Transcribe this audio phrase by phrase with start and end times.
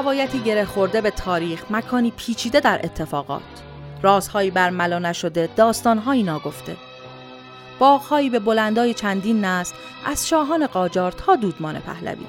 [0.00, 3.42] روایتی گره خورده به تاریخ مکانی پیچیده در اتفاقات.
[4.02, 6.76] رازهایی برملا نشده داستانهایی ناگفته.
[7.78, 9.74] باغهایی به بلندای چندین نسل
[10.06, 12.26] از شاهان قاجار تا دودمان پهلوی.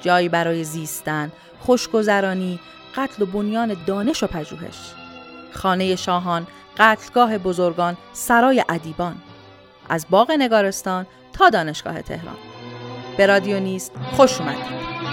[0.00, 2.60] جایی برای زیستن خوشگذرانی
[2.96, 4.78] قتل و بنیان دانش و پژوهش.
[5.52, 6.46] خانه شاهان
[6.78, 9.16] قتلگاه بزرگان سرای ادیبان.
[9.88, 12.36] از باغ نگارستان تا دانشگاه تهران.
[13.16, 15.03] به رادیو نیست خوش اومدید.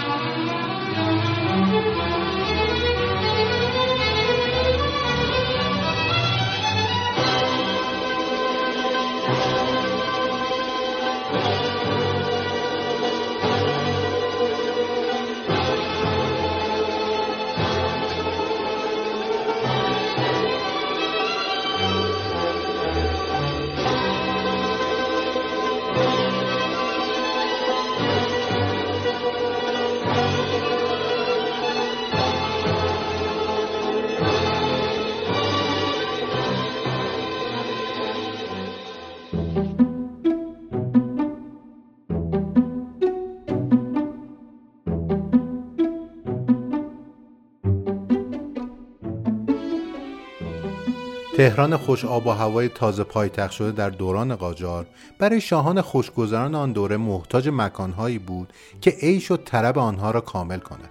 [51.42, 54.86] تهران خوش آب و هوای تازه پایتخت شده در دوران قاجار.
[55.18, 60.58] برای شاهان خوشگذران آن دوره محتاج مکانهایی بود که عیش و طرب آنها را کامل
[60.58, 60.88] کند.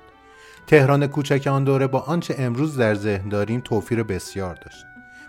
[0.67, 4.85] تهران کوچک آن دوره با آنچه امروز در ذهن داریم توفیر بسیار داشت.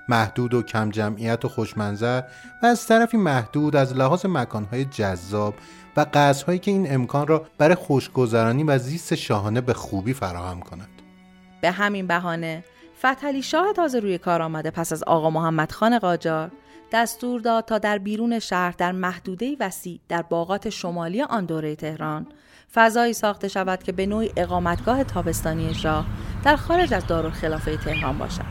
[0.09, 2.23] محدود و کم جمعیت و خوشمنظر
[2.63, 5.55] و از طرفی محدود از لحاظ مکانهای جذاب
[5.97, 10.89] و قصرهایی که این امکان را برای خوشگذرانی و زیست شاهانه به خوبی فراهم کند.
[11.61, 12.65] به همین بهانه
[13.07, 16.51] فتحعلی شاه تازه روی کار آمده پس از آقا محمد خان قاجار.
[16.93, 22.27] دستور داد تا در بیرون شهر در محدوده وسیع در باغات شمالی آن دوره تهران.
[22.75, 26.07] فضایی ساخته شود که به نوعی اقامتگاه تابستانی شاه
[26.45, 28.45] در خارج از دارالخلافه تهران باشد.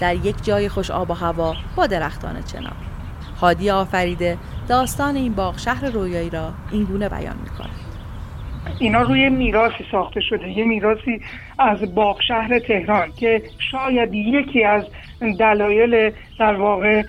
[0.00, 2.76] در یک جای خوش آب و هوا با درختان چنار.
[3.40, 7.81] هادی آفریده داستان این باغ شهر رویایی را اینگونه بیان می کند.
[8.78, 10.48] اینا روی میراثی ساخته شده.
[10.48, 11.20] یه میراثی
[11.58, 14.84] از باغ شهر تهران که شاید یکی از
[15.38, 17.02] دلایل در واقع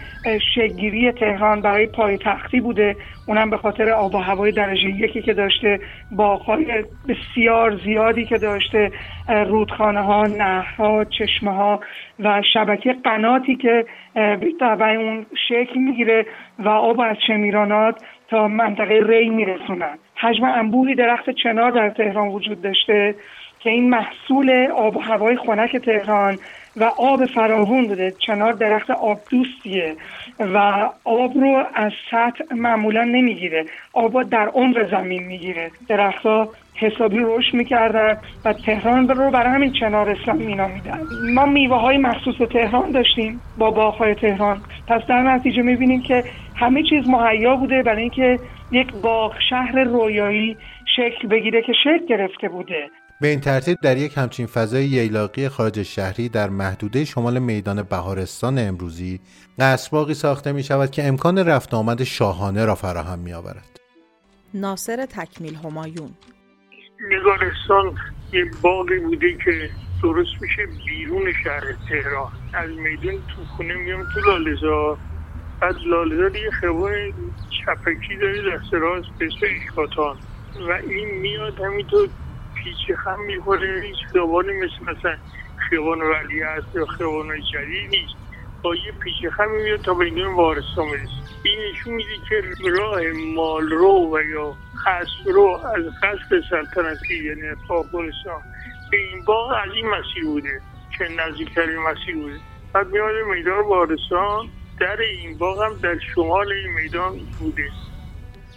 [0.55, 2.95] شگیری تهران برای پایتختی بوده.
[3.27, 5.79] اونم به خاطر آب و هوای درجه یکی که داشته
[6.11, 8.91] باغهای بسیار زیادی که داشته
[9.27, 11.79] رودخانه ها نهرها چشمه ها
[12.19, 16.25] و شبکه قناتی که به اون شکل می‌گیره
[16.59, 17.95] و آب از چمیرانات
[18.33, 19.97] تا منطقه ری میرسونن.
[20.15, 23.15] حجم انبوهی درخت چنار در تهران وجود داشته
[23.59, 26.37] که این محصول آب و هوای خنک تهران
[26.77, 28.11] و آب فراوون بوده.
[28.11, 29.95] چنار درخت آب دوستیه
[30.39, 30.57] و
[31.03, 33.65] آب رو از سطح معمولا نمی‌گیره.
[33.93, 35.71] آب در عمق زمین می‌گیره.
[35.87, 40.99] درختها حسابی رشد می‌کردن و تهران رو برای همین چنار اسلام مینامیدن.
[41.33, 44.61] ما میوه های مخصوص تهران داشتیم با باغ های تهران.
[44.87, 46.23] پس در نتیجه می‌بینیم که
[46.55, 48.39] همه چیز مهیا بوده برای اینکه
[48.71, 50.57] یک باغ شهر رویایی
[50.95, 52.89] شکل بگیره که شکل گرفته بوده.
[53.21, 58.59] به این ترتیب در یک همچین فضای ییلاقی خارج شهری در محدوده شمال میدان بهارستان
[58.59, 59.19] امروزی
[59.59, 63.79] قصرباغی ساخته می شود که امکان رفت آمد شاهانه را فراهم می آورد.
[64.53, 66.09] ناصر تکمیل همایون
[67.11, 67.95] نگارستان
[68.33, 69.71] یه باقی بوده که
[70.03, 72.31] درست میشه بیرون شهر تهران.
[72.53, 74.99] از میدون تو خونه میام تو لالزار
[75.61, 76.93] بعد لالزار یه خیابان
[77.65, 79.45] چپکی داره دست راست به اسم
[80.69, 82.09] و این میاد همینطور
[82.55, 85.17] پیچ هم می‌خوره هیچ خیابانی مثل مثلا
[85.69, 88.15] خیابان ولی هست یا خیابان جدید نیست.
[88.63, 93.01] با یه پیچ خمی میاد تا به این وارستان برسه این نشون میده که راه
[93.35, 94.55] مال رو و یا
[94.85, 98.41] قصد رو از قصد سلطنتی یعنی پاکستان
[98.91, 100.61] به این باغ از این مسیر بوده
[100.97, 102.39] که نزدیکترین مسیر بوده.
[102.73, 104.49] بعد میاد میدان وارستان
[104.79, 107.69] در این باغ هم در شمال این میدان بوده.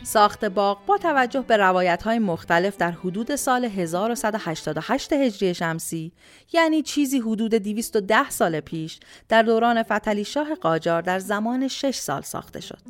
[0.02, 6.12] ساخت باغ با توجه به روایت های مختلف در حدود سال 1188 هجری شمسی
[6.52, 12.22] یعنی چیزی حدود 210 سال پیش در دوران فتلی شاه قاجار در زمان 6 سال
[12.22, 12.82] ساخته شد.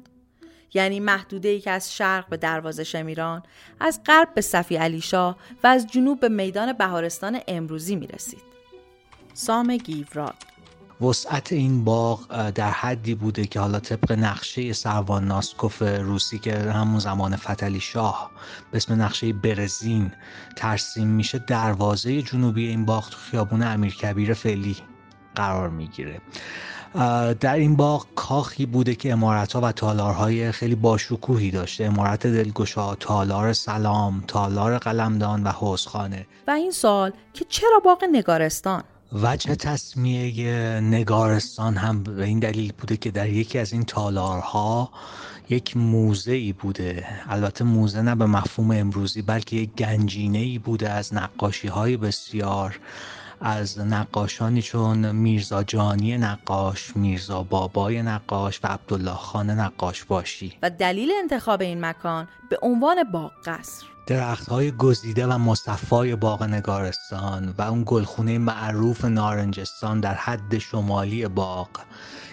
[0.75, 3.43] یعنی محدوده ای که از شرق به دروازه شمیران،
[3.81, 8.43] از غرب به صفی علی شاه و از جنوب به میدان بهارستان امروزی می رسید.
[9.35, 10.56] سام گیوراد
[11.01, 16.99] وسعت این باغ در حدی بوده که حالا طبق نقشه سروان ناسکوف روسی که همون
[16.99, 18.31] زمان فتلی شاه
[18.71, 20.13] به اسم نقشه برزین
[20.57, 24.77] ترسیم میشه دروازه جنوبی این باغ تو خیابون امیرکبیر فعلی
[25.35, 26.21] قرار می‌گیره.
[27.41, 31.85] در این باغ کاخی بوده که امارت و تالارهای خیلی باشکوهی داشته.
[31.85, 38.83] امارت دلگشا تالار سلام تالار قلمدان و حوزخانه و این سال که چرا باغ نگارستان؟
[39.13, 44.91] وجه تصمیه نگارستان هم به این دلیل بوده که در یکی از این تالارها
[45.49, 47.07] یک موزه ای بوده.
[47.29, 52.81] البته موزه نه به مفهوم امروزی بلکه یک گنجینه ای بوده از نقاشی های بسیار
[53.41, 60.53] از نقاشانی چون میرزا جانی نقاش میرزا بابای نقاش و عبدالله خان نقاش باشی.
[60.63, 66.43] و دلیل انتخاب این مکان به عنوان باغ قصر درخت های گزیده و مصفای باغ
[66.43, 71.69] نگارستان و اون گلخونه معروف نارنجستان در حد شمالی باغ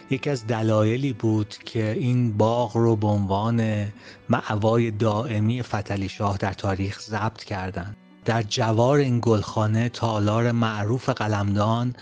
[0.09, 3.87] یکی از دلایلی بود که این باغ رو به عنوان
[4.29, 7.97] معوای دائمی فتلی شاه در تاریخ ضبط کردند.
[8.25, 11.95] در جوار این گلخانه تالار معروف قلمدان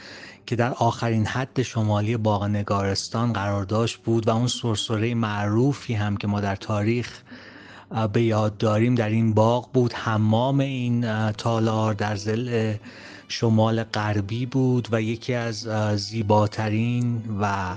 [0.45, 6.17] که در آخرین حد شمالی باغ نگارستان قرار داشت بود و اون سرسره معروفی هم
[6.17, 7.21] که ما در تاریخ
[8.13, 9.93] به یاد داریم در این باغ بود.
[9.93, 12.73] حمام این تالار در زل
[13.27, 17.75] شمال غربی بود و یکی از زیباترین و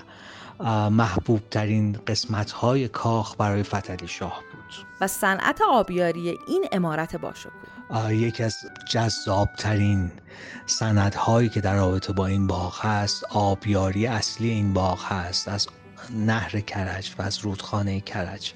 [0.91, 4.87] محبوبترین قسمت های کاخ برای فتلی شاه بود.
[5.01, 7.53] و صنعت آبیاری این امارت باشکوه.
[8.11, 8.57] یکی از
[8.91, 10.11] جذابترین
[10.67, 15.69] سند هایی که در رابطه با این باغ هست آبیاری اصلی این باغ هست از
[16.11, 18.53] نهر کرج و از رودخانه کرج.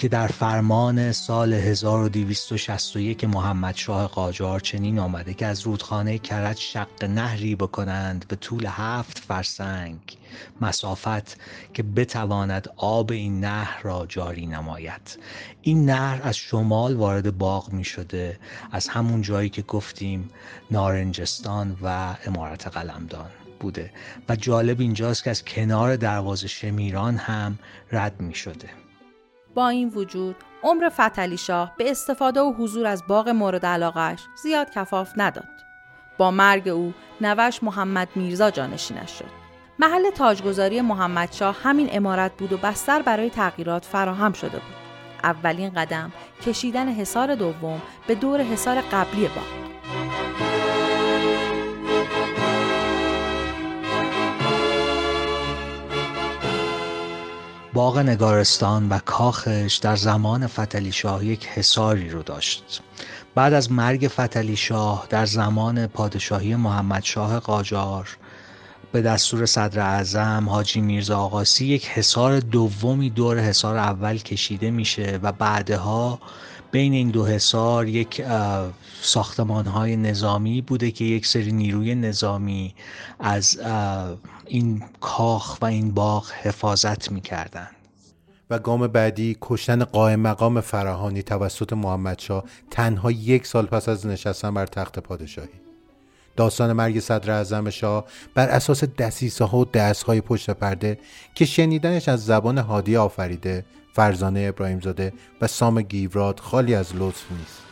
[0.00, 7.04] که در فرمان سال 1261 محمد شاه قاجار چنین آمده که از رودخانه کرج شق
[7.04, 9.98] نهری بکنند به طول هفت فرسنگ.
[10.60, 11.40] مسافت
[11.74, 15.18] که بتواند آب این نهر را جاری نماید.
[15.62, 18.38] این نهر از شمال وارد باغ می شده.
[18.72, 20.30] از همون جایی که گفتیم
[20.70, 23.30] نارنجستان و امارت قلمدان
[23.60, 23.90] بوده.
[24.28, 27.58] و جالب اینجاست که از کنار دروازه شمیران هم
[27.92, 28.68] رد می شده.
[29.54, 34.70] با این وجود عمر فتلی شاه به استفاده و حضور از باغ مورد علاقش زیاد
[34.70, 35.48] کفاف نداد.
[36.18, 39.40] با مرگ او نوش محمد میرزا جانشینش شد.
[39.78, 44.76] محل تاجگذاری محمد شاه همین امارت بود و بستر برای تغییرات فراهم شده بود.
[45.24, 46.12] اولین قدم
[46.46, 49.70] کشیدن حصار دوم به دور حصار قبلی باغ.
[57.72, 62.82] باغ نگارستان و کاخش در زمان فتلی شاه یک حصاری رو داشت.
[63.34, 68.16] بعد از مرگ فتلی شاه در زمان پادشاهی محمد شاه قاجار
[68.92, 75.18] به دستور صدر اعظم حاجی میرزا آقاسی یک حصار دومی دور حصار اول کشیده میشه
[75.22, 76.18] و بعدها
[76.72, 78.22] بین این دو حصار یک
[79.02, 82.74] ساختمان های نظامی بوده که یک سری نیروی نظامی
[83.18, 83.60] از
[84.46, 87.68] این کاخ و این باغ حفاظت می‌کردن
[88.50, 94.54] و گام بعدی کشتن قائم مقام فراهانی توسط محمدشاه تنها یک سال پس از نشستن
[94.54, 95.48] بر تخت پادشاهی.
[96.36, 100.98] داستان مرگ صدر اعظم شاه بر اساس دسیسه ها و دست های پشت پرده
[101.34, 107.62] که شنیدنش از زبان هادی آفریده فرزانه ابراهیمزاده و سام گیوراد خالی از لطف نیست.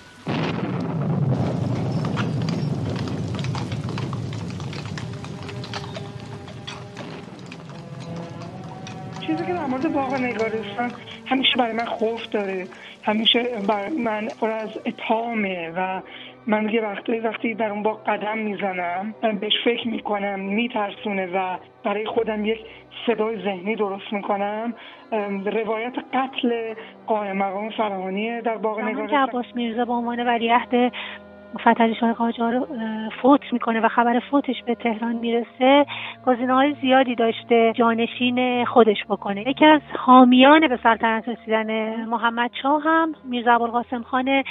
[9.26, 10.92] چیزی که در مورد باغ نگارستان
[11.26, 12.68] همیشه برای من خوف داره.
[13.02, 16.02] همیشه برای من پر از اتامه و
[16.48, 22.06] من یه وقتی وقتی در اون باغ قدم می‌زنم بهش فکر می‌کنم میترسونه و برای
[22.06, 22.58] خودم یک
[23.06, 24.74] صدای ذهنی درست می‌کنم.
[25.46, 26.74] روایت قتل
[27.06, 30.92] قائم مقام فراهانی در باغ نگارستان عباس میرزا به عنوان ولیعهد
[31.60, 32.68] فتحعلی شاه قاجار
[33.22, 35.86] فوت می‌کنه و خبر فوتش به تهران می‌رسه.
[36.26, 39.48] گزینه های زیادی داشته جانشین خودش بکنه.
[39.48, 44.42] یکی از حامیان به سلطنت رسیدن محمد شاه هم میرزا ابوالقاسم خان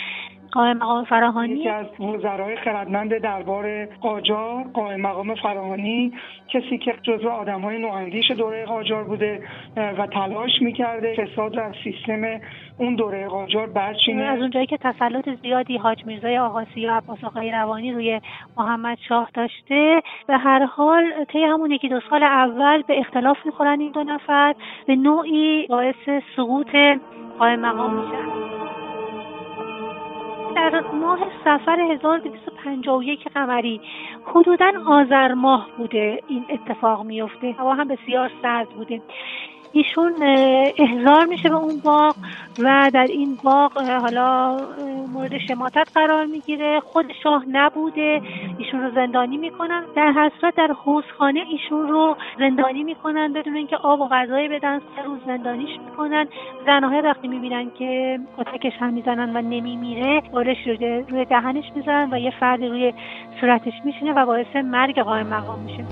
[0.52, 6.14] قائم مقام فراهانی؟ یکی از وزرای خردمند دربار قاجار قائم مقام فراهانی
[6.48, 9.44] کسی که جزو آدم های نواندیش دوره قاجار بوده
[9.78, 12.40] و تلاش می‌کرده فساد در سیستم
[12.78, 14.24] اون دوره قاجار برچینه.
[14.24, 18.22] از اونجایی که تسلط زیادی حاج میرزای آقاسی و عباس آقای روانی روی
[18.58, 23.80] محمد شاه داشته به هر حال طی همون یکی دو سال اول به اختلاف می‌خورن
[23.80, 24.56] این دو نفر
[24.88, 26.76] به نوعی باعث سقوط
[27.40, 28.87] قائم مقام میشن.
[30.56, 33.82] در ماه سفر 1251 قمری
[34.26, 39.02] حدودا آذر ماه بوده این اتفاق میفته هوا هم بسیار سرد بوده.
[39.72, 40.14] ایشون
[40.78, 42.16] احضار میشه به اون باغ
[42.60, 44.58] و در این باغ حالا
[45.14, 46.80] مورد شماتت قرار می‌گیره.
[46.80, 48.22] خود شاه نبوده
[48.58, 49.84] ایشون رو زندانی می‌کنن.
[49.96, 53.34] در صورت در حوزخانه ایشون رو زندانی می‌کنن.
[53.34, 56.28] بدون اینکه آب و غذایی بدن سه روز زندانیش می‌کنن.
[56.66, 60.58] زنهای وقتی می‌بینن که کتکش هم می‌زنن و نمیمیره بارش
[61.10, 62.94] روی دهنش می‌زنن و یه فردی روی
[63.42, 65.86] صورتش میشینه و باعث مرگ قائم مقام میشه.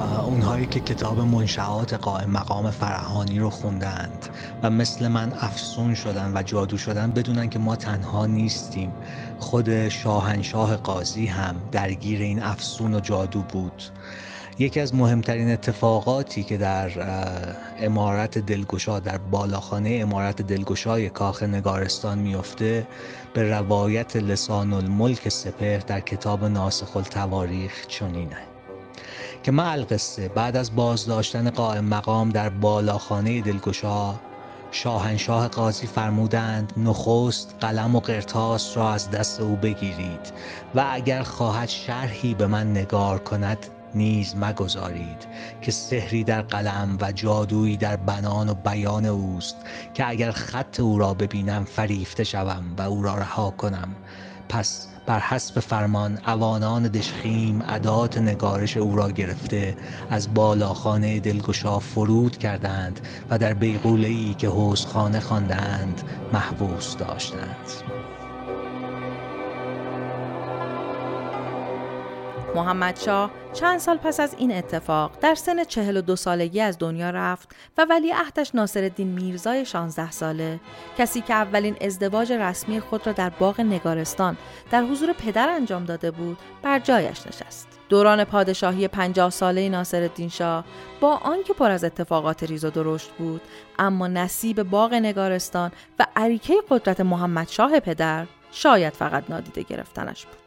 [0.00, 4.28] اونهایی که کتاب منشعات قائم مقام فرهانی رو خوندند
[4.62, 8.92] و مثل من افسون شدن و جادو شدن بدونن که ما تنها نیستیم.
[9.38, 13.82] خود شاهنشاه قاضی هم درگیر این افسون و جادو بود.
[14.58, 16.90] یکی از مهمترین اتفاقاتی که در
[17.78, 22.86] امارت دلگشا در بالاخانه امارت دلگشای کاخ نگارستان میفته
[23.34, 28.51] به روایت لسان الملک سپهر در کتاب ناسخ التواریخ چنینه
[29.42, 34.14] که مع القصه بعد از بازداشتن قائم مقام در بالاخانه دلگشا
[34.70, 40.32] شاهنشاه قاضی فرمودند نخست قلم و قرتاس را از دست او بگیرید
[40.74, 45.26] و اگر خواهد شرحی به من نگار کند نیز مگذارید
[45.62, 49.56] که سحری در قلم و جادویی در بنان و بیان اوست
[49.94, 53.88] که اگر خط او را ببینم فریفته شوم و او را رها کنم.
[54.48, 59.76] پس بر حسب فرمان اوانان دشخیم عدات نگارش او را گرفته
[60.10, 68.01] از بالاخانه دلگشا فرود کردند و در بیغوله ای که حوزخانه خواندند محبوس داشتند.
[72.54, 77.56] محمد شاه چند سال پس از این اتفاق در سن 42 سالگی از دنیا رفت
[77.78, 80.60] و ولی عهدش ناصرالدین میرزای 16 ساله
[80.98, 84.36] کسی که اولین ازدواج رسمی خود را در باغ نگارستان
[84.70, 87.68] در حضور پدر انجام داده بود بر جایش نشست.
[87.88, 90.64] دوران پادشاهی 50 ساله ناصرالدین شاه
[91.00, 93.40] با آنکه پر از اتفاقات ریز و درشت بود
[93.78, 100.41] اما نصیب باغ نگارستان و عریکه قدرت محمد شاه پدر شاید فقط نادیده گرفتنش بود.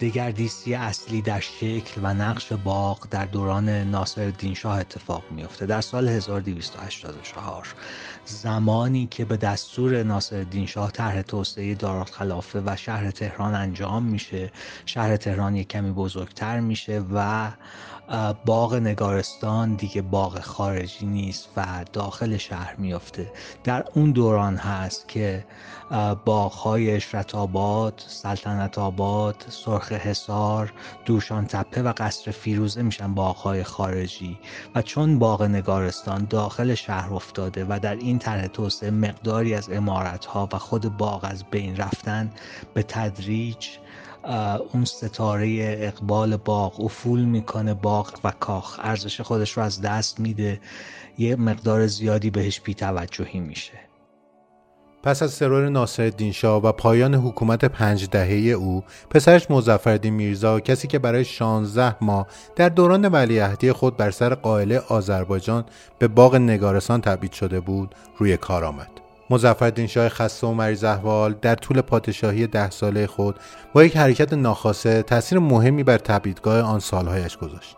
[0.00, 6.08] دگردیسی اصلی در شکل و نقش باغ در دوران ناصر شاه اتفاق میفته در سال
[6.08, 7.74] 1284
[8.24, 14.52] زمانی که به دستور ناصر شاه طرح توسعه دارالخلافه و شهر تهران انجام میشه
[14.86, 17.48] شهر تهران یک کمی بزرگتر میشه و
[18.44, 23.32] باغ نگارستان دیگه باغ خارجی نیست و داخل شهر میافته.
[23.64, 25.44] در اون دوران هست که
[26.24, 30.72] باغهای اشرت آباد، سلطنت آباد، سرخ حصار،
[31.04, 34.38] دوشان تپه و قصر فیروزه میشن باغهای خارجی.
[34.74, 40.48] و چون باغ نگارستان داخل شهر افتاده و در این طرح توسعه مقداری از امارتها
[40.52, 42.30] و خود باغ از بین رفتن
[42.74, 43.66] به تدریج
[44.72, 48.80] اون ستاره اقبال باغ افول می‌کنه باغ و کاخ.
[48.82, 50.60] ارزش خودش رو از دست میده.
[51.18, 53.72] یه مقدار زیادی بهش بیتوجهی میشه.
[55.06, 60.88] پس از ترور ناصرالدین شاه و پایان حکومت پنج دهه او پسرش مظفرالدین میرزا کسی
[60.88, 65.64] که برای 16 ماه در دوران ولیعهدی خود بر سر قائله آذربایجان
[65.98, 68.95] به باغ نگارستان تبعید شده بود روی کار آمد.
[69.30, 73.36] مظفرالدین شاه خسته و مریض احوال در طول پادشاهی ده ساله خود
[73.72, 77.76] با یک حرکت ناخواسته تاثیر مهمی بر تبعیدگاه آن سالهایش گذاشت.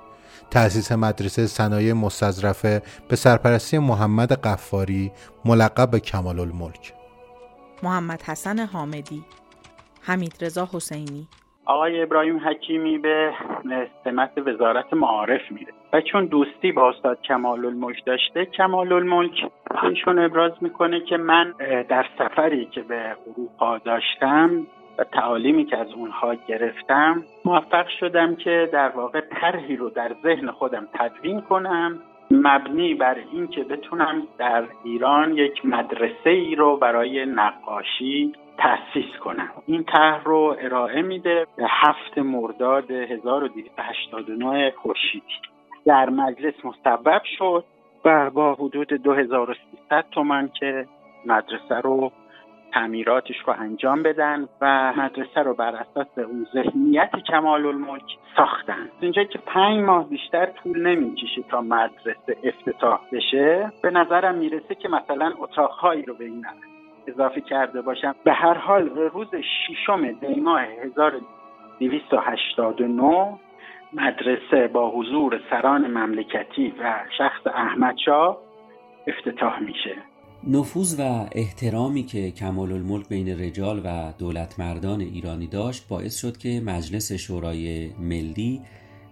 [0.50, 5.12] تأسیس مدرسه صنایع مستظرفه به سرپرستی محمد قفاری
[5.44, 6.94] ملقب به کمال الملک
[7.82, 9.24] محمد حسن حامدی
[10.00, 11.28] حمید رضا حسینی
[11.68, 13.32] آقای ابراهیم حکیمی به
[14.04, 19.50] سمت وزارت معارف میره و چون دوستی با استاد کمال الملک داشته کمال الملک
[19.82, 21.54] ایشون ابراز می‌کنه که من
[21.88, 24.66] در سفری که به اروپا داشتم
[24.98, 30.50] و تعالیمی که از اونها گرفتم موفق شدم که در واقع طرحی رو در ذهن
[30.50, 31.98] خودم تدوین کنم
[32.30, 39.50] مبنی بر اینکه بتونم در ایران یک مدرسه ای رو برای نقاشی تأسیس کنم.
[39.66, 45.34] این طرح رو ارائه میده به هفت مرداد 1289 خورشیدی.
[45.86, 47.64] در مجلس مصوب شد
[48.04, 50.86] و با حدود 2300 تومن که
[51.26, 52.12] مدرسه رو
[52.72, 58.88] تعمیراتش رو انجام بدن و مدرسه رو بر اساس اون ذهنیت کمال الملک ساختن.
[59.00, 64.88] اینجا که پنج ماه بیشتر طول نمی‌کشه تا مدرسه افتتاح بشه به نظرم می‌رسه که
[64.88, 66.46] مثلا اتاقهایی رو به این
[67.08, 68.14] اضافه کرده باشم.
[68.24, 69.28] به هر حال روز
[69.66, 73.38] ششم دیماه 1289
[73.92, 78.38] مدرسه با حضور سران مملکتی و شخص احمدشاه
[79.06, 79.94] افتتاح میشه.
[80.46, 86.36] نفوذ و احترامی که کمال الملک بین رجال و دولت مردان ایرانی داشت باعث شد
[86.36, 88.60] که مجلس شورای ملی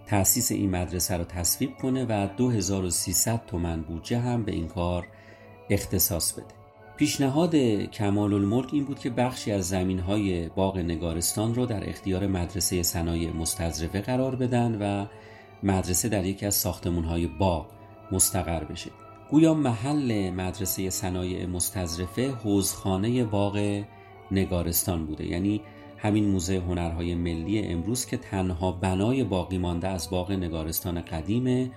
[0.06, 5.06] تأسیس این مدرسه رو تصویب کنه و 2300 تومن بودجه هم به این کار
[5.70, 6.55] اختصاص بده.
[6.96, 7.56] پیشنهاد
[7.92, 12.82] کمال الملک این بود که بخشی از زمین های باغ نگارستان رو در اختیار مدرسه
[12.82, 15.06] صنایع مستظرفه قرار بدن و
[15.62, 17.66] مدرسه در یکی از ساختمون های باغ
[18.12, 18.90] مستقر بشه
[19.30, 23.84] گویا محل مدرسه صنایع مستظرفه حوزخانه باغ
[24.30, 25.60] نگارستان بوده یعنی
[25.98, 31.70] همین موزه هنرهای ملی امروز که تنها بنای باقی مانده از باغ نگارستان قدیمه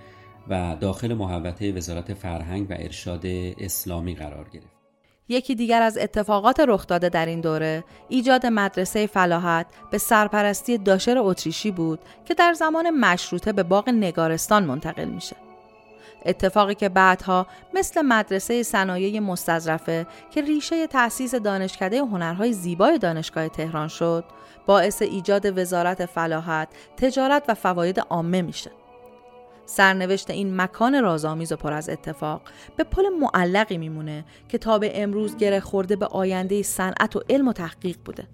[0.48, 3.26] و داخل محوطه وزارت فرهنگ و ارشاد
[3.58, 4.79] اسلامی قرار گرفت.
[5.30, 11.18] یکی دیگر از اتفاقات رخ داده در این دوره ایجاد مدرسه فلاحت به سرپرستی داشر
[11.18, 15.36] اتریشی بود که در زمان مشروطه به باغ نگارستان منتقل میشه.
[16.26, 23.88] اتفاقی که بعدها مثل مدرسه صنایع مستظرفه که ریشه تأسیس دانشکده هنرهای زیبای دانشگاه تهران
[23.88, 24.24] شد
[24.66, 28.70] باعث ایجاد وزارت فلاحت، تجارت و فواید عامه میشه.
[29.70, 32.42] سرنوشت این مکان رازآمیز و پر از اتفاق
[32.76, 37.48] به پل معلقی میمونه که تا به امروز گره خورده به آینده صنعت و علم
[37.48, 38.24] و تحقیق بوده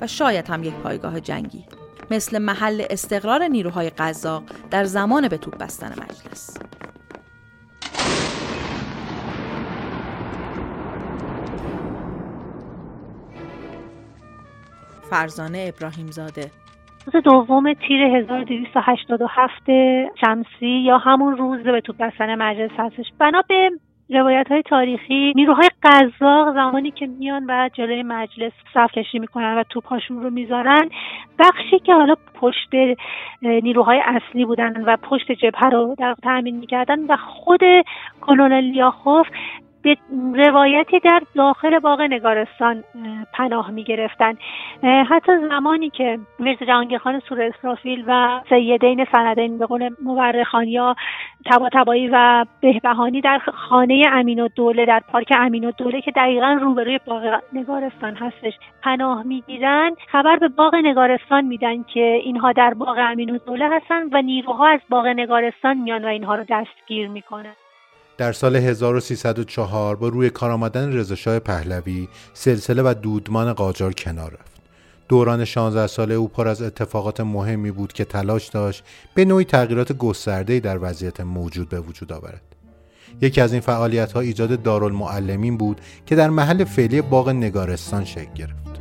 [0.00, 1.64] و شاید هم یک پایگاه جنگی
[2.10, 6.56] مثل محل استقرار نیروهای قزاق در زمان به توپ بستن مجلس.
[15.10, 16.50] فرزانه ابراهیم زاده
[17.06, 19.62] روز دوم تیر 1287
[20.20, 23.06] شمسی یا همون روز به تو بستن مجلس هستش.
[23.18, 23.70] بنا به
[24.10, 29.62] روایت های تاریخی نیروهای قزاق زمانی که میان و جلوی مجلس صف کشی می‌کنن و
[29.62, 30.88] توپاشون رو می‌ذارن
[31.38, 32.70] بخشی که حالا پشت
[33.42, 37.60] نیروهای اصلی بودن و پشت جبهه رو در تأمین می‌کردن و خود
[38.20, 39.26] کلونل لیاخوف
[39.82, 39.96] به
[40.34, 42.84] روایتی در داخل باغ نگارستان
[43.34, 44.34] پناه می گرفتن
[44.82, 50.96] حتی زمانی که میرزا جهانگیرخان سور اسرافیل و سیدین سندین به قول مورخان یا
[51.46, 56.10] تبا تبایی و بهبهانی در خانه امین و دوله در پارک امین و دوله که
[56.10, 58.52] دقیقا روبروی باغ نگارستان هستش
[58.82, 64.08] پناه می‌گیرن خبر به باغ نگارستان میدن که اینها در باغ امین و دوله هستن
[64.12, 67.54] و نیروها از باغ نگارستان میان و اینها رو دستگیر می‌کنن.
[68.22, 74.52] در سال 1304 با روی کار آمدن رضاشاه پهلوی سلسله و دودمان قاجار کنار رفت.
[75.08, 79.92] دوران 16 ساله او پر از اتفاقات مهمی بود که تلاش داشت به نوعی تغییرات
[79.92, 82.42] گسترده‌ای در وضعیت موجود به وجود آورد.
[83.20, 88.32] یکی از این فعالیت ها ایجاد دارالمعلمین بود که در محل فعلی باغ نگارستان شکل
[88.34, 88.80] گرفت.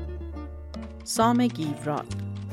[1.03, 2.05] سام گیوراد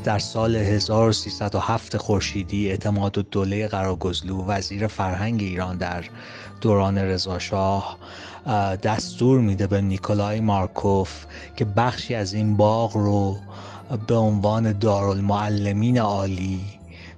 [0.04, 6.04] در سال 1307 خورشیدی اعتماد و دوله قراگزلو وزیر فرهنگ ایران در
[6.60, 7.98] دوران رضاشاه
[8.82, 11.24] دستور میده به نیکولای مارکوف
[11.56, 13.36] که بخشی از این باغ رو
[14.06, 16.60] به عنوان دارالمعلمین عالی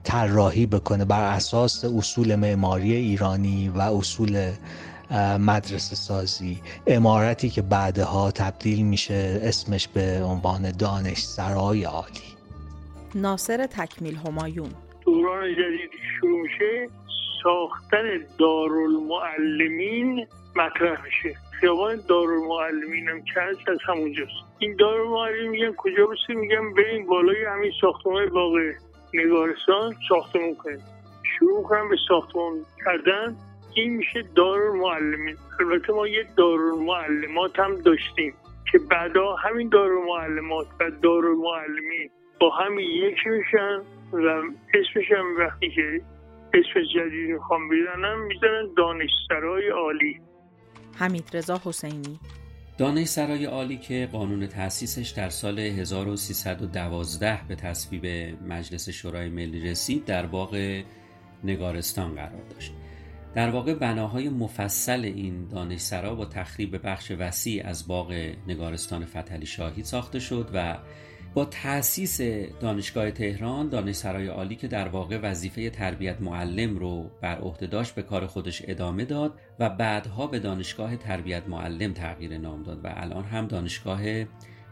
[0.05, 4.53] طراحی بکنه بر اساس اصول معماری ایرانی و اصول
[5.39, 6.61] مدرسه سازی.
[6.87, 12.31] امارتی که بعدها تبدیل میشه اسمش به عنوان دانش سرای عالی.
[13.15, 14.71] ناصر تکمیل همایون.
[15.05, 16.89] دوران جدیدی شروع میشه.
[17.43, 20.27] ساختن دارالمعلمین
[20.57, 21.37] مطرح میشه.
[21.61, 27.45] خیابان دارالمعلمین هم که هست از همونجاست این دارالمعلمین میگن کجا بسید؟ میگن بریم بالای
[27.45, 28.53] همین ساختمان باغ
[29.15, 30.81] نگارستان ساختمون کنیم
[31.39, 33.37] شروع کنم به ساختمان کردن.
[33.75, 35.37] این میشه دارالمعلمین.
[35.61, 38.35] البته ما یه دارالمعلمات هم داشتیم
[38.73, 44.43] که بعدا همین دارالمعلمات و دارالمعلمین با همین یکی میشن و
[44.75, 46.01] اسمش هم وقتی که
[46.55, 50.21] اسم جدید می‌خوام بیدنم می‌زنن دانشسرای عالی.
[50.97, 52.19] حمید رضا حسینی.
[52.79, 58.07] دانشسرای عالی که قانون تأسیسش در سال 1312 به تصویب
[58.49, 60.83] مجلس شورای ملی رسید در باغ
[61.45, 62.73] نگارستان قرار داشت.
[63.35, 69.83] در واقع بناهای مفصل این دانشسرا با تخریب بخش وسیع از باغ نگارستان فتلی شاهی
[69.83, 70.79] ساخته شد و
[71.35, 72.21] با تأسیس
[72.61, 78.03] دانشگاه تهران دانشسرای عالی که در واقع وظیفه تربیت معلم رو بر عهده داشت به
[78.03, 83.25] کار خودش ادامه داد و بعدها به دانشگاه تربیت معلم تغییر نام داد و الان
[83.25, 84.01] هم دانشگاه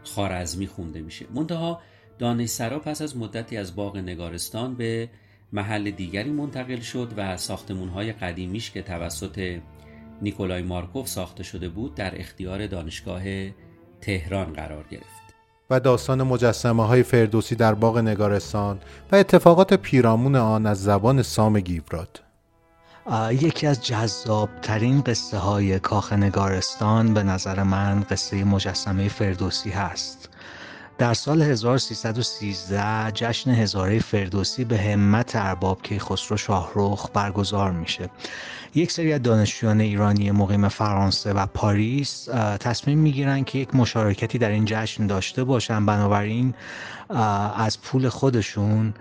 [0.03, 1.25] خارزمی خونده میشه.
[1.35, 1.81] منتها
[2.19, 5.09] دانشسرا پس از مدتی از باغ نگارستان به
[5.53, 9.59] محل دیگری منتقل شد و ساختمونهای قدیمیش که توسط
[10.21, 13.23] نیکولای مارکوف ساخته شده بود در اختیار دانشگاه
[14.01, 15.18] تهران قرار گرفت.
[15.69, 18.79] و داستان مجسمه های فردوسی در باغ نگارستان
[19.11, 22.21] و اتفاقات پیرامون آن از زبان سام گیوراد
[23.31, 30.29] یکی از جذابترین قصه های کاخ نگارستان به نظر من قصه مجسمه فردوسی هست.
[30.99, 38.09] در سال 1313 جشن هزاره فردوسی به همت ارباب کیخسرو شاهرخ برگزار میشه.
[38.75, 42.23] یک سری از دانشجویان ایرانی مقیم فرانسه و پاریس
[42.59, 45.85] تصمیم می‌گیرن که یک مشارکتی در این جشن داشته باشن.
[45.85, 46.53] بنابراین
[47.55, 48.93] از پول خودشون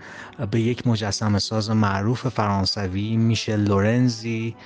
[0.50, 4.56] به یک مجسم ساز معروف فرانسوی میشه لورنزی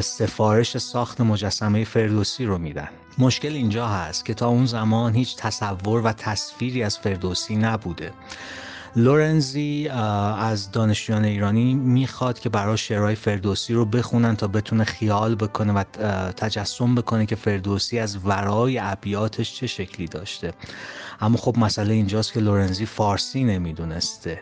[0.00, 2.88] سفارش ساخت مجسمه فردوسی رو میدن.
[3.18, 8.12] مشکل اینجا هست که تا اون زمان هیچ تصور و تصویری از فردوسی نبوده.
[8.96, 9.88] لورنزی
[10.38, 15.84] از دانشجویان ایرانی می‌خواد که برای شعرهای فردوسی رو بخونن تا بتونه خیال بکنه و
[16.32, 20.52] تجسم بکنه که فردوسی از ورای ابیاتش چه شکلی داشته.
[21.22, 24.40] اما خب مسئله اینجاست که لورنزی فارسی نمی‌دونسته.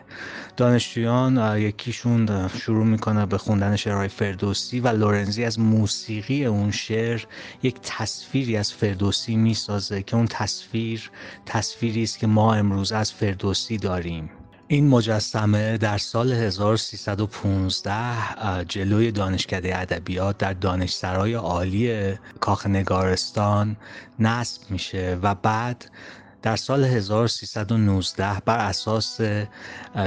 [0.57, 7.23] دانشجویان یکیشون شروع می‌کنه به خوندن شعرهای فردوسی و لورنزی از موسیقی اون شعر
[7.63, 11.11] یک تصویری از فردوسی می‌سازه که اون تصویر
[11.45, 14.29] تصویری است که ما امروز از فردوسی داریم.
[14.67, 23.77] این مجسمه در سال 1315 جلوی دانشکده ادبیات در دانشسرای عالی کاخ نگارستان
[24.19, 25.85] نصب میشه و بعد
[26.41, 29.21] در سال 1319 بر اساس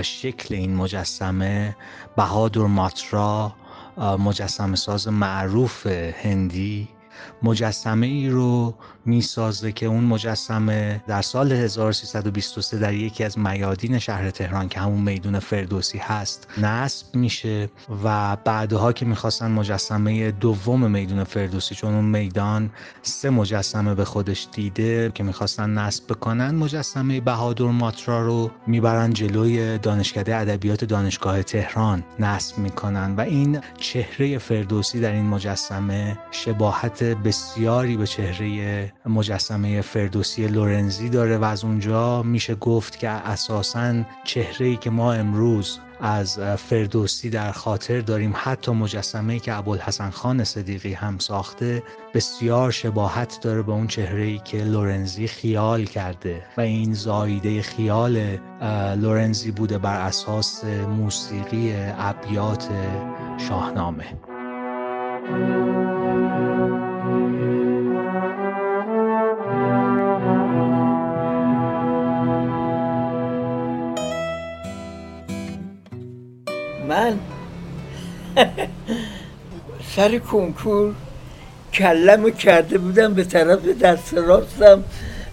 [0.03, 1.77] شکل این مجسمه
[2.17, 3.55] بهادر ماترا
[3.99, 6.89] مجسمه ساز معروف هندی
[7.43, 8.75] مجسمه ای رو
[9.07, 15.01] می‌سازه که اون مجسمه در سال 1323 در یکی از میادین شهر تهران که همون
[15.01, 17.69] میدون فردوسی هست نصب میشه
[18.05, 22.71] و بعدها که می‌خواستن مجسمه دوم میدون فردوسی چون اون میدان
[23.03, 29.79] سه مجسمه به خودش دیده که می‌خواستن نصب بکنن مجسمه بهادر ماترا رو می‌برن جلوی
[29.79, 37.97] دانشکده ادبیات دانشگاه تهران نصب می‌کنن و این چهره فردوسی در این مجسمه شباهت بسیاری
[37.97, 44.77] به چهره مجسمه فردوسی لورنزی داره و از اونجا میشه گفت که اساسا چهره ای
[44.77, 51.19] که ما امروز از فردوسی در خاطر داریم حتی مجسمه که ابوالحسن خان صدیقی هم
[51.19, 51.83] ساخته
[52.15, 58.39] بسیار شباهت داره به اون چهره ای که لورنزی خیال کرده و این زایده خیال
[58.97, 62.69] لورنزی بوده بر اساس موسیقی ابیات
[63.49, 64.05] شاهنامه.
[76.89, 77.19] من
[79.97, 80.95] سر کنکور
[81.73, 84.85] کلمو کرده بودم به طرف دست راستم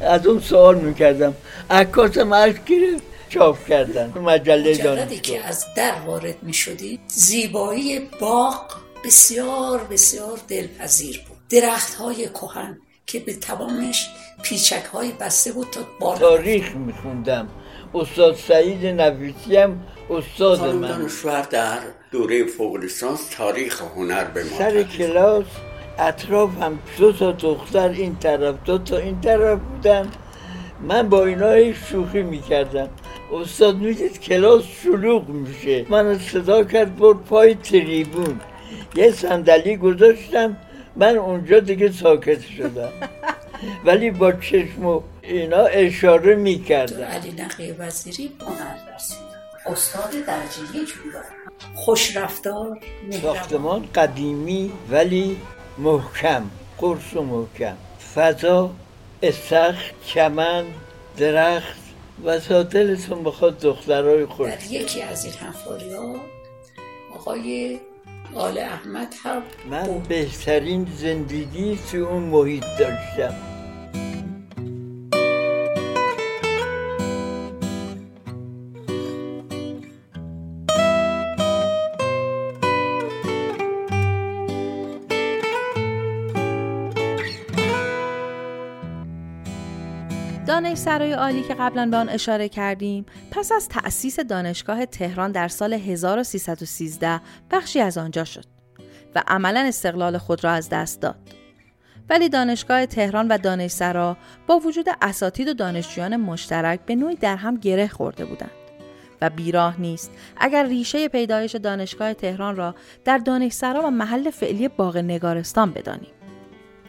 [0.01, 1.33] از اون سوال می‌کردم.
[1.69, 4.13] عکاسم عکس گرفت چاپ کردن.
[4.15, 8.65] مجله مجردی که از در وارد می‌شدی زیبایی باغ
[9.05, 11.37] بسیار بسیار دلپذیر بود.
[11.49, 14.09] درخت های کهن که به تمامش
[14.43, 17.47] پیچک های بسته بود تا بالا تاریخ میخوندم.
[17.93, 20.87] استاد سعید نویسی هم استاد من.
[20.87, 21.79] دانشور در
[22.11, 25.45] دوره فوق لیسانس تاریخ هنر به ما سر کلاس
[25.99, 30.11] اطراف هم دو تا دختر این طرف دو تا این طرف بودن.
[30.87, 32.89] من با اینا شوخی می‌کردم.
[33.33, 35.85] استاد می‌دید کلاس شلوغ میشه.
[35.89, 38.39] من صدا کرد برد پای تریبون.
[38.95, 40.57] یه صندلی گذاشتم.
[40.95, 42.89] من اونجا دیگه ساکت شدم.
[43.85, 49.17] ولی با چشم و اینا اشاره می‌کردم علی نقی وزیری هنر رسید
[49.65, 51.23] استاد درجه یک بودن
[51.75, 52.79] خوش رفتار
[53.21, 55.37] ساختمان قدیمی ولی
[55.77, 56.43] محکم
[56.77, 57.77] قرص و محکم.
[58.15, 58.71] فضا
[59.23, 60.65] استخ چمن
[61.17, 61.81] درخت
[62.23, 66.15] و دلتون بخواد دخترهای خوش در یکی از این حفاری ها
[67.15, 67.79] آقای
[68.35, 73.50] آل احمد هم من بهترین زندگی تو اون محیط داشتم.
[90.85, 95.73] دانشسرای عالی که قبلا به آن اشاره کردیم پس از تأسیس دانشگاه تهران در سال
[95.73, 98.45] 1313 بخشی از آنجا شد
[99.15, 101.15] و عملا استقلال خود را از دست داد.
[102.09, 104.17] ولی دانشگاه تهران و دانشسرا
[104.47, 108.51] با وجود اساتید و دانشجویان مشترک به نوعی در هم گره خورده بودند
[109.21, 114.97] و بیراه نیست اگر ریشه پیدایش دانشگاه تهران را در دانشسرا و محل فعلی باغ
[114.97, 116.11] نگارستان بدانیم.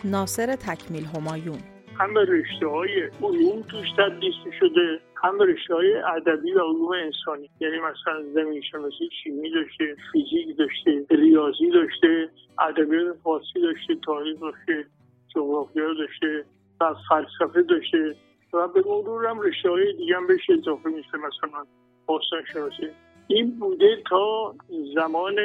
[0.05, 6.61] ناصر تکمیل همایون هم رشته های علوم توش تدریس شده هم رشته های ادبی و
[6.61, 7.51] علوم انسانی.
[7.61, 14.87] یعنی مثلا زمین شناسی شیمی داشته فیزیک داشته ریاضی داشته ادبیات فارسی داشته تاریخ داشته
[15.35, 16.45] جغرافیا داشته
[16.81, 18.17] و فلسفه داشته
[18.53, 21.65] و به مرور هم رشته های دیگه هم بهش اضافه میشه مثلا
[22.07, 22.89] باستان شناسی
[23.29, 24.55] این بوده تا
[24.95, 25.37] زمان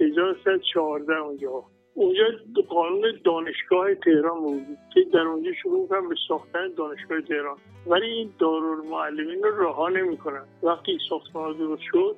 [0.00, 1.64] 1114 اونجا.
[1.94, 2.24] اونجا
[2.68, 7.56] قانون دانشگاه تهران بود که در اونجا شروع کردن به ساختن دانشگاه تهران.
[7.86, 10.44] ولی این دارالمعلمین رو رها نمی‌کنن.
[10.62, 12.16] وقتی ساختمان درست شد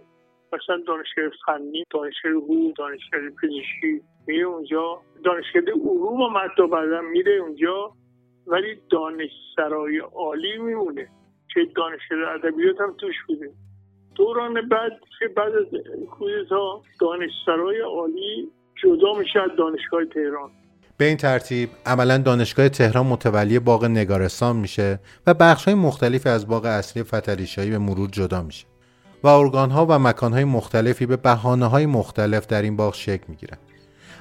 [0.53, 5.01] مثلا دانشگاه فنی دانشگاه حقوق دانشگاه پزشکی میره اونجا.
[5.25, 7.93] دانشگاه علوم و حتی بعدا میره اونجا.
[8.47, 11.09] ولی دانشسرای عالی میمونه
[11.55, 13.51] که دانشگاه ادبیات هم توش بوده.
[14.15, 15.67] دوران بعد که بعد از
[16.11, 18.49] کودتا دانشسرای عالی
[18.83, 20.51] جدا میشه دانشگاه تهران.
[20.97, 26.47] به این ترتیب عملا دانشگاه تهران متولی باغ نگارستان میشه و بخش های مختلفی از
[26.47, 28.67] باغ اصلی فتلیشایی به مرور جدا میشه
[29.23, 33.25] و ارگان ها و مکان های مختلفی به بحانه های مختلف در این باغ شکل
[33.29, 33.59] می‌گیرن.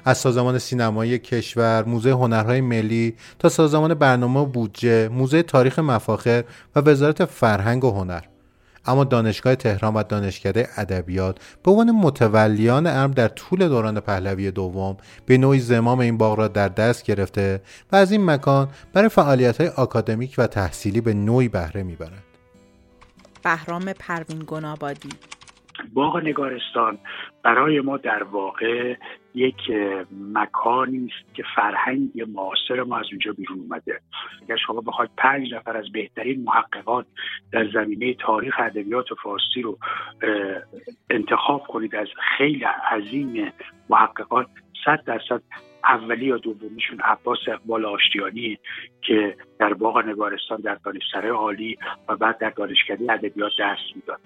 [0.06, 6.44] از سازمان سینمایی کشور، موزه هنرهای ملی تا سازمان برنامه بودجه، موزه تاریخ مفاخر
[6.76, 8.22] و وزارت فرهنگ و هنر.
[8.86, 14.98] اما دانشگاه تهران و دانشکده ادبیات به عنوان متولیان امر در طول دوران پهلوی دوم
[15.26, 19.62] به نوعی زمام این باغ را در دست گرفته و از این مکان برای فعالیت
[19.62, 22.24] های آکادمیک و تحصیلی به نوعی بهره می‌برند.
[23.44, 25.10] بهرام پروین گنابادی
[25.94, 26.98] باغ نگارستان
[27.44, 28.96] برای ما در واقع
[29.36, 29.72] یک
[30.34, 34.00] مکانی است که فرهنگ معاصر ما از اونجا بیرون اومده.
[34.44, 37.06] اگر شما بخواید پنج نفر از بهترین محققات
[37.52, 39.78] در زمینه تاریخ ادبیات فارسی رو
[41.10, 43.54] انتخاب کنید از خیلی عظیم
[43.90, 44.48] محققات
[44.86, 45.42] صد درصد
[45.84, 48.60] اولی یا دومیشون عباس اقبال آشتیانی
[49.02, 51.78] که در باغ نگارستان در دانشسرای عالی
[52.10, 54.20] و بعد در دانشکده ادبیات درس می‌داد.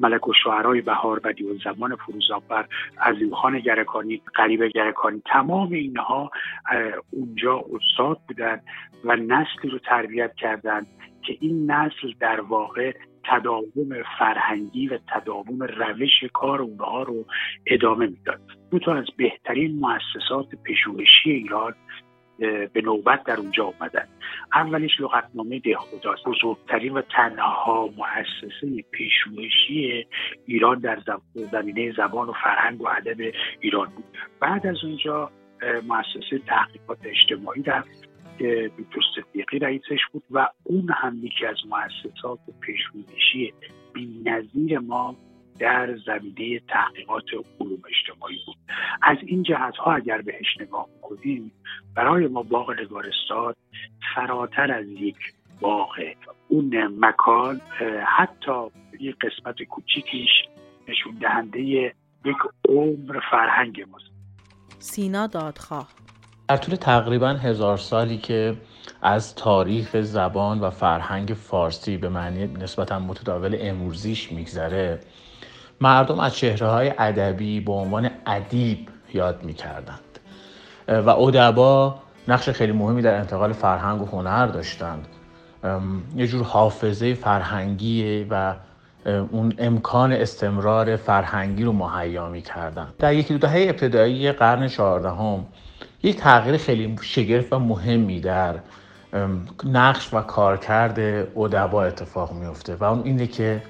[0.00, 2.68] ملک و شعرهای بهار بدی و زمان فروزآور
[3.00, 6.30] عظیم خان گرکانی قریب گرکانی تمام اینها
[7.10, 8.60] اونجا استاد بودن
[9.04, 10.86] و نسلی رو تربیت کردند
[11.22, 12.92] که این نسل در واقع
[13.30, 17.24] تداوم فرهنگی و تداوم روش کار اونها رو
[17.66, 18.40] ادامه می‌داد.
[18.70, 21.74] دو تا از بهترین مؤسسات پژوهشی ایران
[22.72, 24.06] به نوبت در اونجا اومدن.
[24.54, 30.06] اولیش لغتنامه دهخداست بزرگترین و تنها مؤسسه پژوهشی
[30.46, 30.98] ایران در
[31.34, 34.04] زمینه زبان و فرهنگ و ادب ایران بود.
[34.40, 35.30] بعد از اونجا
[35.88, 37.84] مؤسسه تحقیقات اجتماعی در
[38.38, 43.52] که دکتر صدیقی رئیسش بود و اون هم یکی از مؤسسات پژوهشی
[43.92, 45.16] بی‌نظیر ما
[45.58, 47.24] در زمینه تحقیقات
[47.60, 48.56] علوم اجتماعی بود.
[49.02, 51.52] از این جهت ها اگر بهش نگاه کنیم
[51.96, 53.54] برای ما باغ نگارستان
[54.14, 55.16] فراتر از یک
[55.60, 55.98] باغ
[56.48, 57.60] اون مکان
[58.16, 58.66] حتی
[59.00, 60.30] یک قسمت کوچیکیش
[60.88, 62.36] نشون دهنده یک
[62.68, 64.10] عمر فرهنگ ماست.
[64.78, 66.03] سینا دادخواه.
[66.48, 68.56] در طول تقریبا هزار سالی که
[69.02, 75.00] از تاریخ زبان و فرهنگ فارسی به معنی نسبتا متداول امروزیش میگذره
[75.80, 80.00] مردم از چهره های ادبی به عنوان ادیب یاد می‌کردند.
[80.88, 81.94] و ادبا
[82.28, 85.08] نقش خیلی مهمی در انتقال فرهنگ و هنر داشتند.
[86.16, 88.54] یه جور حافظه فرهنگی و
[89.06, 95.46] اون امکان استمرار فرهنگی رو مهیا می‌کردن در یکی دو دهه ابتدایی قرن چهاردهم
[96.04, 98.54] یک تغییر خیلی شگرف و مهمی در
[99.64, 100.98] نقش و کارکرد
[101.38, 103.62] ادبا اتفاق میفته و اون اینه که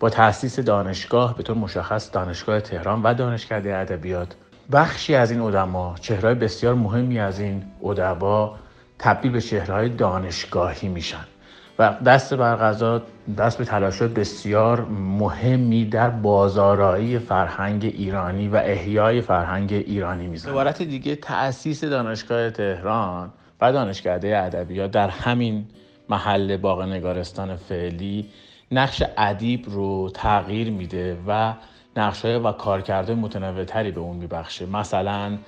[0.00, 4.34] با تاسیس دانشگاه به طور مشخص دانشگاه تهران و دانشکده ادبیات
[4.72, 8.56] بخشی از این ادما چهرهای بسیار مهمی از این ادبا
[8.98, 11.24] تبدیل به چهرهای دانشگاهی میشن.
[11.78, 13.02] و دست بر غذا
[13.38, 20.82] دست به تلاشات بسیار مهمی در بازارایی فرهنگ ایرانی و احیای فرهنگ ایرانی می‌زنه عبارت
[20.82, 25.64] دیگه تأسیس دانشگاه تهران و دانشکده ادبیات در همین
[26.08, 28.26] محل باغ نگارستان فعلی
[28.72, 31.54] نقش ادیب رو تغییر میده و
[31.96, 34.66] نقشهای و کارکردهای متنوعتری به اون میبخشه.
[34.66, 35.38] مثلا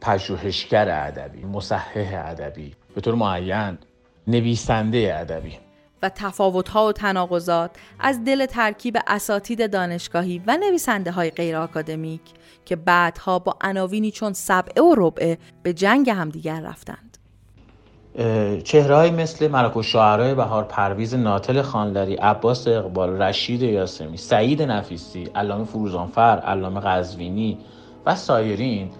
[0.00, 3.78] پژوهشگر ادبی مصحح ادبی به طور معین
[4.26, 5.69] نویسنده ادبی.
[6.02, 12.20] و تفاوت‌ها و تناقضات از دل ترکیب اساتید دانشگاهی و نویسنده های غیر آکادمیک
[12.64, 17.10] که بعدها با عناوینی چون سبعه و ربعه به جنگ همدیگر رفتند.
[18.64, 25.24] چهرهایی مثل ملک و شعرهای بهار پرویز ناتل خانلری عباس اقبال رشید یاسمی سعید نفیسی
[25.34, 27.58] علامه فروزانفر علامه قزوینی
[28.06, 28.90] و سایرین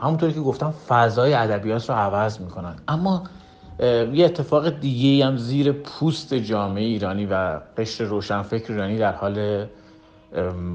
[0.00, 3.22] همونطوری که گفتم فضای ادبیات رو عوض می‌کنن اما
[3.80, 9.66] یه اتفاق دیگه هم زیر پوست جامعه ایرانی و قشر روشنفکر ایرانی در حال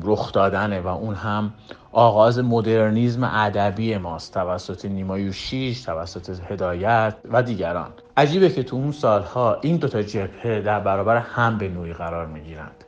[0.03, 1.53] رخ دادنه و اون هم
[1.91, 4.33] آغاز مدرنیزم ادبی ماست.
[4.33, 7.89] توسط نیما شیش توسط هدایت و دیگران.
[8.17, 12.83] عجیبه که تو اون سالها این دوتا جبهه در برابر هم به نوعی قرار می‌گیرند.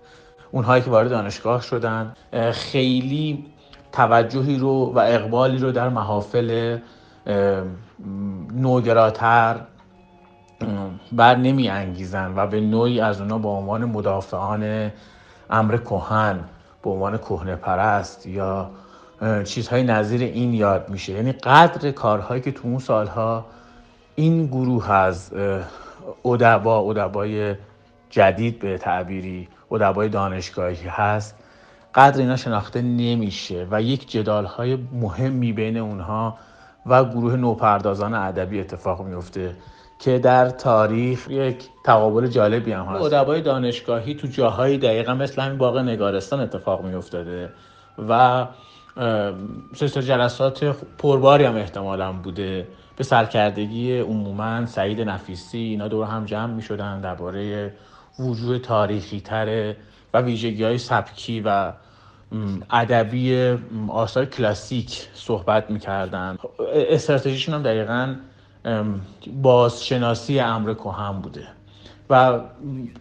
[0.52, 2.14] اونهایی که وارد دانشگاه شدن
[2.52, 3.46] خیلی
[3.92, 6.78] توجهی رو و اقبالی رو در محافل
[8.54, 9.56] نوگراتر
[11.12, 14.92] بر نمی انگیزن و به نوعی از اونا به عنوان مدافعان
[15.50, 16.40] امر کهن
[16.84, 18.70] به عنوان کهنه پرست یا
[19.44, 21.14] چیزهای نظیر این یاد میشه.
[21.14, 23.46] یعنی قدر کارهایی که تو اون سالها
[24.16, 25.34] این گروه از
[26.26, 27.56] ادبا ادبای
[28.10, 31.36] جدید به تعبیری ادبای دانشگاهی هست
[31.96, 36.38] قدر اینا شناخته نمیشه و یک جدال های مهمی بین اونها
[36.86, 39.56] و گروه نوپردازان ادبی اتفاق میفته.
[40.02, 43.14] که در تاریخ یک تقابل جالبی هم هست.
[43.14, 47.50] ادبای دانشگاهی تو جاهایی دقیقا مثل همین باغ نگارستان اتفاق میافتاده
[48.10, 48.46] و
[49.76, 50.64] سلسله جلسات
[50.98, 52.68] پرباری هم احتمالا بوده.
[52.98, 57.74] به سرکردگی عموما سعید نفیسی اینا دور هم جمع می شدن درباره
[58.20, 59.78] وجود تاریخی تره
[60.14, 61.72] و ویژگی های سبکی و
[62.72, 63.58] ادبی
[63.90, 66.38] آثار کلاسیک صحبت می‌کردن.
[66.74, 68.16] استراتژیشون هم دقیقا
[69.42, 71.48] بازشناسی امر کهن بوده
[72.10, 72.40] و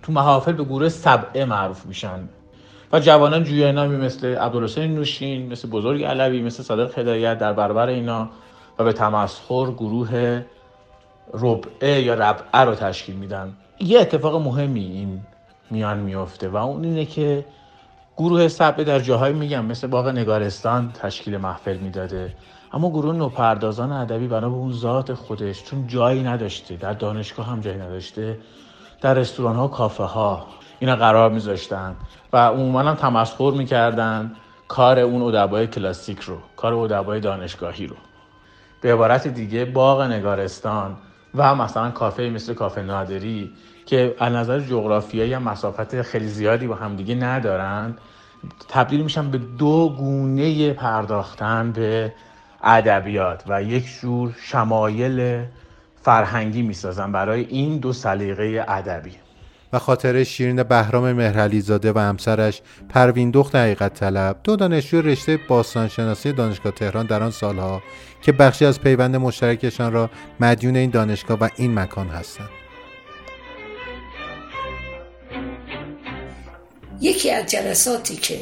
[0.02, 2.28] تو محافل به گروه سبعه معروف میشن
[2.92, 7.86] و جوانان جویای نامی مثل عبدالحسین نوشین مثل بزرگ علوی مثل صادق هدایت در برابر
[7.86, 8.28] اینا
[8.78, 10.42] و به تمسخر گروه
[11.34, 13.52] ربعه یا ربعه رو تشکیل میدن.
[13.80, 15.20] یه اتفاق مهمی این
[15.70, 17.44] میان میفته و اون اینه که
[18.16, 22.34] گروه سبعه در جاهایی میگم مثل باغ نگارستان تشکیل محفل می‌داده.
[22.72, 27.60] اما گروه نوپردازان ادبی بنا به اون ذات خودش چون جایی نداشته در دانشگاه هم
[27.60, 28.38] جایی نداشته
[29.00, 30.46] در رستوران ها کافه ها
[30.78, 31.96] اینا قرار میذاشتن
[32.32, 34.32] و عموما هم تمسخر می‌کردن
[34.68, 37.96] کار اون ادبای کلاسیک رو کار ادبای دانشگاهی رو.
[38.80, 40.96] به عبارت دیگه باغ نگارستان
[41.34, 43.50] و مثلا کافه مثل کافه نادری
[43.86, 47.96] که از نظر جغرافیایی هم مسافت خیلی زیادی با همدیگه ندارن
[48.68, 52.12] تبدیل میشن به دو گونه پرداختن به
[52.64, 55.44] ادبیات و یک جور شمایل
[56.02, 59.12] فرهنگی می‌سازن برای این دو سلیقه ادبی.
[59.72, 65.38] و خاطر شیرین بهرام مهرعلی زاده و همسرش پروین دخت حقیقت طلب دو دانشجو رشته
[65.48, 67.82] باستانشناسی دانشگاه تهران در آن سالها
[68.22, 72.48] که بخشی از پیوند مشترکشان را مدیون این دانشگاه و این مکان هستند.
[77.00, 78.38] یکی از جلساتی که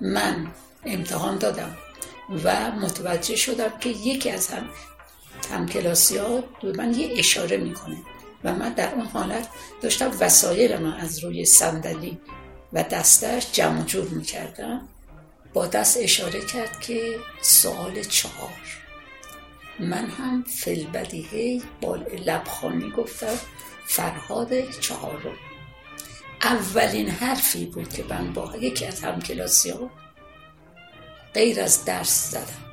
[0.00, 0.46] من
[0.86, 1.70] امتحان دادم
[2.44, 4.68] و متوجه شدم که یکی از هم
[5.52, 7.96] همکلاسی ها به من یه اشاره می‌کنه
[8.44, 9.48] و من در اون حالت
[9.80, 12.18] داشتم وسایل من از روی صندلی
[12.72, 14.88] و دستش جمع جور می‌کردم.
[15.54, 18.50] با دست اشاره کرد که سوال چهار.
[19.80, 23.38] من هم فلبدیهی با لبخانی گفتم
[23.86, 25.36] فرهاد چهارم.
[26.42, 29.90] اولین حرفی بود که من با یکی از همکلاسی ها
[31.34, 32.64] غیر از درس زدم.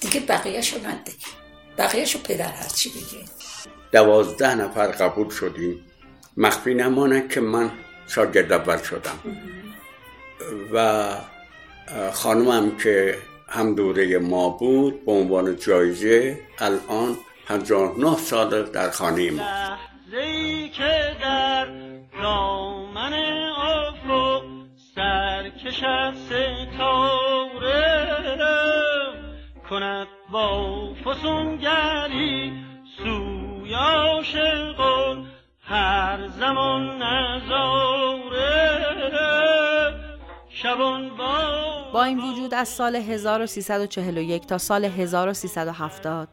[0.00, 1.12] دیگه بقیهشو نده
[1.78, 3.24] بقیهشو پدر هرچی بگه.
[3.92, 5.86] دوازده نفر قبول شدیم.
[6.36, 7.70] مخفی نمانه که من
[8.08, 9.18] شاگرد اول شدم.
[10.72, 11.08] و
[12.12, 19.42] خانمم که هم دوره ما بود به عنوان جایزه الان 59 سال در خانه ما.
[20.76, 21.66] که در
[22.22, 24.61] دامن افق
[24.94, 25.84] سرکش
[26.26, 26.82] ستاره
[29.70, 32.52] کند با فسونگری
[32.98, 33.74] سوی
[35.60, 38.72] هر زمان نظاره
[40.62, 46.28] با با این وجود از سال 1341 تا سال 1370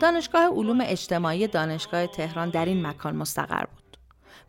[0.00, 3.83] دانشگاه علوم اجتماعی دانشگاه تهران در این مکان مستقر بود.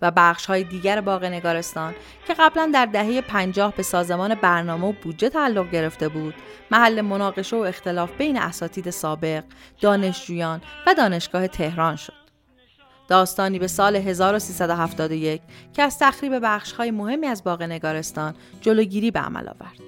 [0.02, 1.96] و بخش های دیگر باغ نگارستان
[2.28, 6.34] که قبلا در دهه 50 به سازمان برنامه و بودجه تعلق گرفته بود.
[6.72, 9.44] محل مناقشه و اختلاف بین اساتید سابق
[9.82, 12.26] دانشجویان و دانشگاه تهران شد.
[13.08, 15.42] داستانی به سال 1371
[15.74, 19.82] که از تخریب بخش های مهمی از باغ نگارستان جلوگیری به عمل آورد.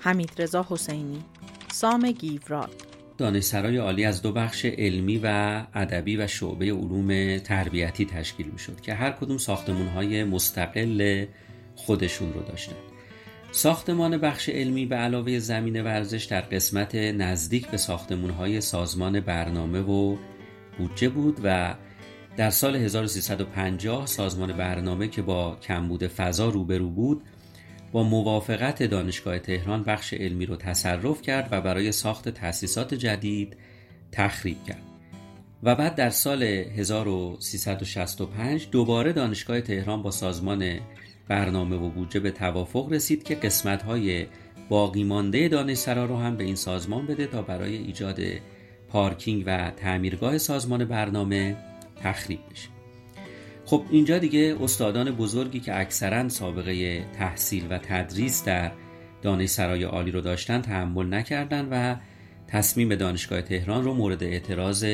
[0.00, 1.24] حمید رضا حسینی
[1.72, 2.87] سام گیوراد
[3.18, 5.26] دانشسرای عالی از دو بخش علمی و
[5.74, 11.26] ادبی و شعبه علوم تربیتی تشکیل می شد که هر کدوم ساختمون های مستقل
[11.76, 12.76] خودشون رو داشتن.
[13.50, 19.80] ساختمان بخش علمی به علاوه زمین ورزش در قسمت نزدیک به ساختمون های سازمان برنامه
[19.80, 20.16] و
[20.78, 21.74] بودجه بود و
[22.36, 27.22] در سال 1350 سازمان برنامه که با کمبود فضا روبرو بود
[27.92, 33.56] با موافقت دانشگاه تهران بخش علمی رو تصرف کرد و برای ساخت تأسیسات جدید
[34.12, 34.82] تخریب کرد.
[35.62, 40.80] و بعد در سال 1365 دوباره دانشگاه تهران با سازمان
[41.28, 44.26] برنامه و بودجه به توافق رسید که قسمت های
[44.68, 48.20] باقی مانده دانشسرا رو هم به این سازمان بده تا برای ایجاد
[48.88, 51.56] پارکینگ و تعمیرگاه سازمان برنامه
[52.02, 52.77] تخریب بشه.
[53.68, 58.72] خب اینجا دیگه استادان بزرگی که اکثرا سابقه تحصیل و تدریس در
[59.22, 61.96] دانشسرای عالی رو داشتن تحمل نکردن و
[62.46, 64.86] تصمیم دانشگاه تهران رو مورد اعتراض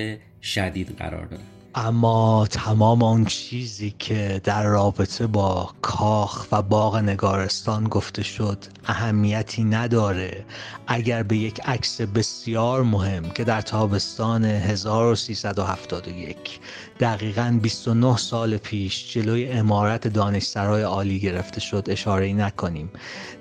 [0.42, 1.53] شدید قرار دادن.
[1.76, 9.64] اما تمام آن چیزی که در رابطه با کاخ و باغ نگارستان گفته شد اهمیتی
[9.64, 10.44] نداره.
[10.86, 16.60] اگر به یک عکس بسیار مهم که در تابستان 1371
[17.00, 22.90] دقیقا 29 سال پیش جلوی امارت دانشسرای عالی گرفته شد اشاره نکنیم.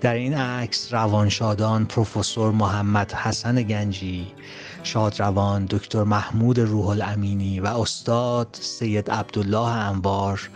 [0.01, 4.27] در این عکس روانشادان پروفسور محمد حسن گنجی
[4.83, 10.49] شادروان دکتر محمود روح الامینی و استاد سید عبدالله انوار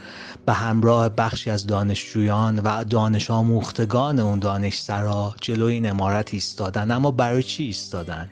[0.46, 6.92] به همراه بخشی از دانشجویان و دانش آموختگان اون دانشسرا جلوی این امارت ایستادن.
[6.92, 8.30] اما برای چی ایستادن؟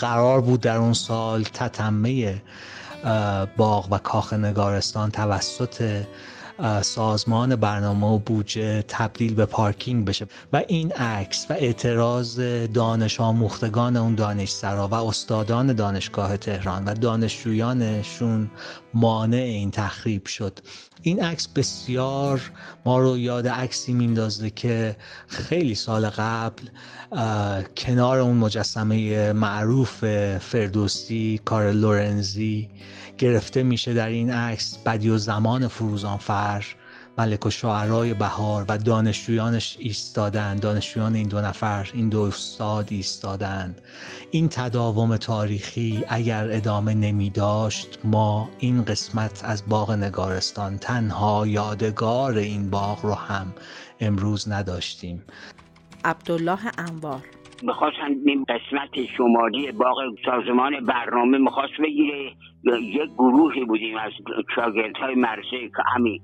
[0.00, 2.42] قرار بود در اون سال تتمه
[3.56, 6.02] باغ و کاخ نگارستان توسط
[6.82, 10.26] سازمان برنامه و بودجه تبدیل به پارکینگ بشه.
[10.52, 12.40] و این عکس و اعتراض
[12.74, 18.50] دانش آموختگان اون دانشسرا و استادان دانشگاه تهران و دانشجویانشون
[18.94, 20.58] مانع این تخریب شد.
[21.02, 22.50] این عکس بسیار
[22.84, 24.96] ما رو یاد عکسی میندازه که
[25.28, 26.62] خیلی سال قبل
[27.76, 30.04] کنار اون مجسمه معروف
[30.38, 32.68] فردوسی کار لورنزی
[33.18, 36.64] گرفته میشه در این عکس بدی و زمان فروزانفر
[37.18, 43.76] ملک و شعرهای بهار و دانشجویانش ایستادن دانشجویان این دو نفر این دو استاد ایستادن.
[44.30, 52.36] این تداوم تاریخی اگر ادامه نمی داشت ما این قسمت از باغ نگارستان تنها یادگار
[52.36, 53.54] این باغ رو هم
[54.00, 55.22] امروز نداشتیم.
[56.04, 57.20] عبدالله انوار.
[57.62, 62.32] می‌خواستن این قسمت شمالی باغ سازمان برنامه می‌خواست بگیره.
[62.80, 64.12] یک گروهی بودیم از
[64.54, 66.20] شاگرد های مرسه که همین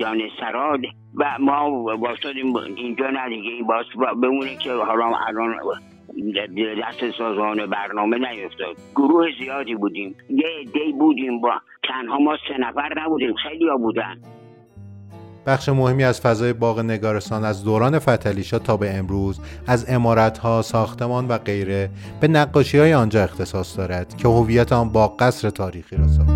[0.00, 0.80] دانستراد
[1.14, 3.84] و ما واسطیم اینجا ندیگه این باز
[4.22, 5.54] بمونه که حالا الان
[6.82, 8.76] دست سازمان برنامه نیفتاد.
[8.94, 10.16] گروه زیادی بودیم.
[10.30, 11.52] یه دی بودیم با
[11.88, 13.34] تنها ما سه نفر نبودیم.
[13.34, 14.20] خیلی بودن.
[15.46, 19.88] بخش مهمی از فضای باغ نگارستان از دوران فتلیشا تا به امروز از
[20.42, 21.90] ها، ساختمان و غیره
[22.20, 26.30] به نقاشی های آنجا اختصاص دارد که هویت آن با قصر تاریخی را ساخت.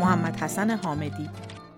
[0.00, 1.30] محمد حسن حامدی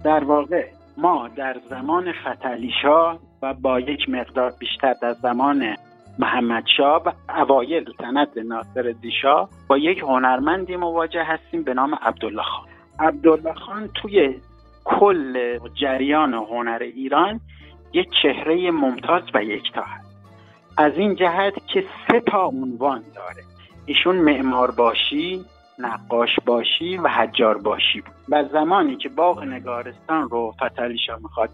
[0.04, 0.64] در واقع
[0.96, 5.76] ما در زمان فتلیشا و با یک مقدار بیشتر در زمان
[6.18, 12.42] محمد شاه و اوایل سند ناصر دیشا با یک هنرمندی مواجه هستیم به نام عبدالله
[12.42, 12.68] خان.
[12.98, 14.40] عبدالله خان توی
[14.84, 17.40] کل جریان هنر ایران
[17.92, 20.16] یک چهره ممتاز و یکتا هست.
[20.78, 23.42] از این جهت که سه تا عنوان داره.
[23.86, 25.44] ایشون معمار باشی
[25.78, 28.14] نقاش باشی و حجار باشی بود.
[28.28, 31.50] و زمانی که باغ نگارستان رو فتلیشا می‌خواد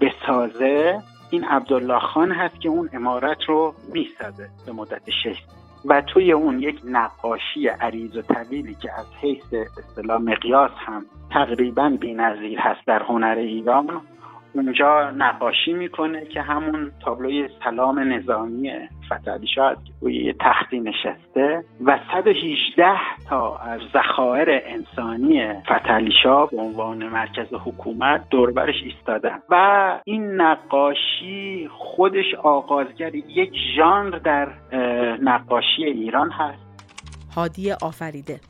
[0.00, 5.42] بسازه این عبدالله خان هست که اون امارت رو می‌سازه به مدت شش.
[5.84, 11.88] و توی اون یک نقاشی عریض و طویلی که از حیث اصطلاح مقیاس هم تقریبا
[12.00, 14.00] بینظیر هست در هنر ایران
[14.58, 18.72] اونجا نقاشی می‌کنه که همون تابلوی سلام نظامی
[19.06, 22.84] فتحعلی شاید که روی یه تختی نشسته و 118
[23.28, 31.68] تا از ذخایر انسانی فتحعلی شاه به عنوان مرکز حکومت دوربرش ایستادن و این نقاشی
[31.72, 34.48] خودش آغازگر یک ژانر در
[35.22, 36.66] نقاشی ایران هست.
[37.36, 38.40] هادی آفریده.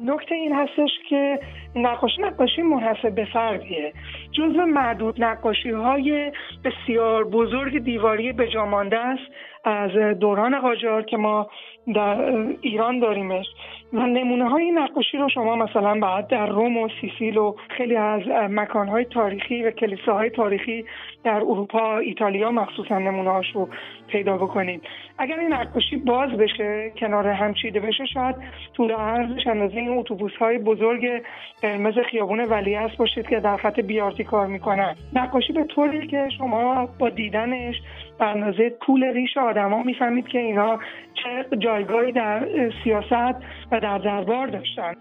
[0.00, 1.40] نکته این هستش که
[1.76, 3.92] نقاشی نقاشی منحصر به فردیه.
[4.34, 6.32] جزو معدود نقاشی های
[6.64, 9.22] بسیار بزرگ دیواری به جامانده است
[9.64, 11.50] از دوران قاجار که ما
[11.94, 13.46] در ایران داریمش.
[13.92, 18.22] و نمونه های نقاشی رو شما مثلا بعد در روم و سیسیل و خیلی از
[18.50, 20.84] مکان های تاریخی و کلیساهای تاریخی
[21.24, 23.68] در اروپا ایتالیا مخصوصا نمونهاش رو
[24.08, 24.80] پیدا بکنیم
[25.18, 28.36] اگر این نقاشی باز بشه کنار هم چیده بشه شاید
[28.76, 31.22] طول عرضش اندازه این اتوبوس های بزرگ
[31.62, 34.94] قرمز خیابون ولیعصر باشید که در خط بیارتی کار می‌کنن.
[35.12, 37.74] نقاشی به طوری که شما با دیدنش
[38.18, 40.78] به اندازه طول ریش آدما می‌فهمید که اینا
[41.14, 42.48] چه جایگاهی در
[42.84, 43.36] سیاست
[43.72, 44.92] و در دربار داشتن.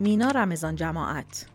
[0.00, 1.46] مینا رمضان جماعت.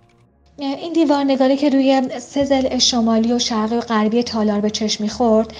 [0.57, 5.53] این دیوارنگاری که روی سه شمالی و شرقی و غربی تالار به چشم می‌خورد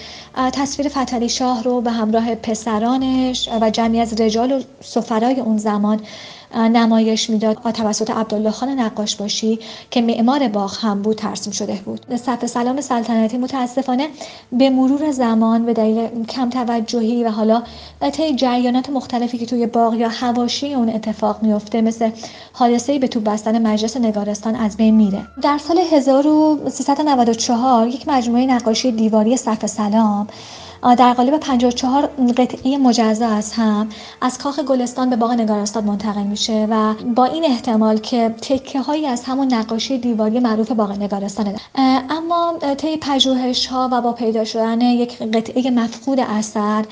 [0.53, 6.01] تصویر فتلی شاه رو به همراه پسرانش و جمعی از رجال و سفرای اون زمان
[6.55, 9.59] نمایش می‌داد توسط عبدالله خان نقاش باشی
[9.91, 12.15] که معمار باغ هم بود ترسیم شده بود.
[12.15, 14.07] صف سلام سلطنتی متاسفانه
[14.51, 17.63] به مرور زمان به دلیل کم توجهی و حالا
[18.11, 22.09] طی جریانات مختلفی که توی باغ یا حواشی اون اتفاق میفته مثل
[22.53, 25.21] حادثه به تو بستن مجلس نگارستان از بین میره.
[25.41, 30.27] در سال 1394 یک مجموعه نقاشی دیواری صف سلام
[30.82, 33.89] در قالب 54 قطعه مجزا از هم.
[34.21, 39.07] از کاخ گلستان به باغ نگارستان منتقل میشه و با این احتمال که تکه هایی
[39.07, 41.55] از همون نقاشی دیواری معروف باغ نگارستان
[42.09, 46.86] اما طی پژوهش ها و با پیدا شدن یک قطعه مفقود اثر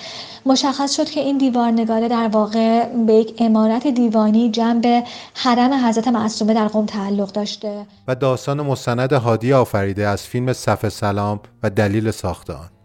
[0.45, 6.07] مشخص شد که این دیوار نگاره در واقع به یک امارت دیوانی جنب حرم حضرت
[6.07, 7.85] معصومه در قم تعلق داشته.
[8.07, 12.76] و داستان مستند هادی آفریده از فیلم صف سلام و دلیل ساخت آن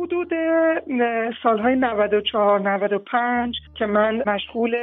[0.00, 0.32] حدود
[1.42, 4.76] سالهای 94 95 که من مشغول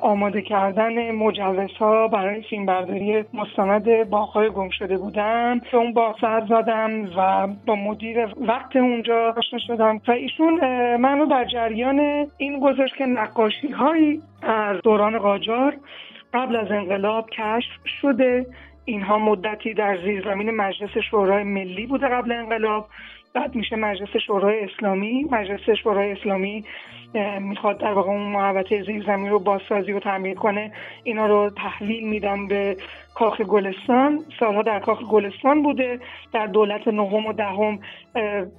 [0.00, 5.60] آماده کردن مجوزها برای فیلمبرداری مستند باغهای گم شده بودم.
[5.70, 10.60] که اون با سر زدم و با مدیر وقت اونجا آشنا شدم و ایشون
[10.96, 15.76] منو در جریان این گذاشت که نقاشی هایی از دوران قاجار
[16.34, 18.46] قبل از انقلاب کشف شده.
[18.84, 22.88] اینها مدتی در زیرزمین مجلس شورای ملی بوده قبل انقلاب.
[23.36, 25.26] بعد میشه مجلس شورای اسلامی.
[25.30, 26.64] مجلس شورای اسلامی
[27.40, 30.72] می‌خواد در واقع اون محوطه زیر زمین رو بازسازی و تعمیر کنه.
[31.04, 32.76] اینا رو تحویل میدن به
[33.14, 34.24] کاخ گلستان.
[34.40, 36.00] سالها در کاخ گلستان بوده.
[36.32, 37.78] در دولت نهم و دهم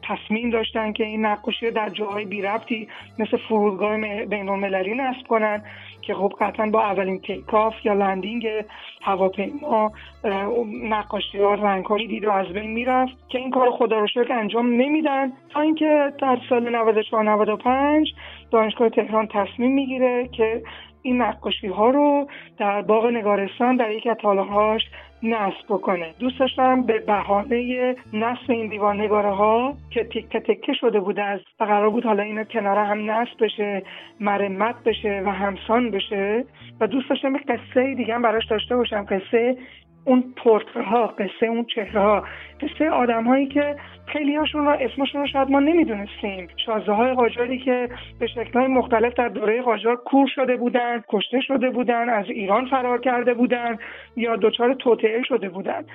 [0.08, 2.88] تصمیم داشتن که این نقاشی رو در جاهای بی ربطی
[3.20, 5.64] مثل فرودگاه بین المللی نصب کنن.
[6.08, 8.48] که خب قطعا با اولین تیکاف یا لندینگ
[9.02, 9.92] هواپیما
[10.84, 14.34] نقاشی ها رنگ هایی دید و از بین می‌رفت که این کار خدا رو شکر
[14.34, 15.32] انجام نمیدن.
[15.50, 18.14] تا اینکه در سال 94 95
[18.52, 20.64] دانشگاه تهران تصمیم می‌گیره که
[21.08, 22.28] این نقاشی ها رو
[22.58, 24.82] در باغ نگارستان در یک از
[25.24, 26.14] نصب بکنه.
[26.20, 31.40] دوست داشتم به بهانه نصب این دیوان نگاره ها که تکه تکه شده بوده از
[31.60, 33.84] و قرار بود حالا اینا کنار هم نصب بشه
[34.20, 36.46] مرمت بشه و همسان بشه.
[36.80, 39.06] و دوست داشتم یک قصه دیگه هم براش داشته باشم.
[39.06, 39.58] قصه
[40.08, 40.34] اون
[40.76, 42.24] ها قصه اون چهره ها
[42.62, 46.48] قصه آدم هایی که خیلی هاشون رو اسمشون رو شاید ما نمی‌دونستیم.
[46.66, 47.90] شازده های قاجاری که
[48.20, 53.02] به شکل مختلف در دوره قاجار کور شده بودن کشته شده بودن از ایران فرار
[53.02, 53.78] کرده بودن
[54.16, 55.86] یا دچار توطعه شده بودن.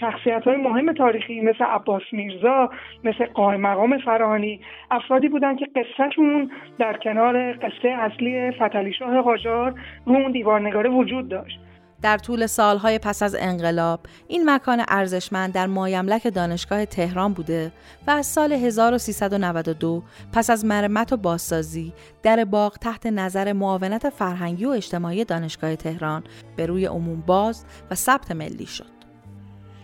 [0.00, 2.70] شخصیت های مهم تاریخی مثل عباس میرزا
[3.04, 9.74] مثل قائم مقام فرانی افرادی بودن که قصهشون در کنار قصه اصلی فتلی شاه قاجار
[10.06, 11.69] رو اون دیوارنگاره وجود داشت.
[12.02, 17.72] در طول سالهای پس از انقلاب این مکان ارزشمند در مایملک دانشگاه تهران بوده
[18.06, 21.92] و از سال 1392 پس از مرمت و بازسازی
[22.22, 26.24] در باغ تحت نظر معاونت فرهنگی و اجتماعی دانشگاه تهران
[26.56, 28.99] به روی عموم باز و ثبت ملی شد.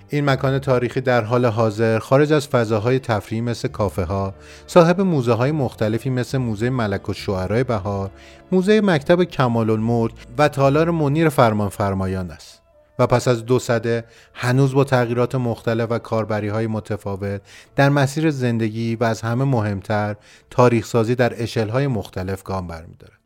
[0.09, 4.35] این مکان تاریخی در حال حاضر خارج از فضاهای تفریحی مثل کافه ها
[4.67, 8.11] صاحب موزه های مختلفی مثل موزه ملک و شعرهای بهار
[8.53, 12.63] موزه مکتب کمال الملک و تالار منیر فرمان فرمایان است
[12.99, 14.05] و پس از دو سده
[14.35, 17.41] هنوز با تغییرات مختلف و کاربری های متفاوت
[17.77, 20.17] در مسیر زندگی و از همه مهمتر
[20.51, 23.19] تاریخ سازی در اشل های مختلف گام برمیدارد.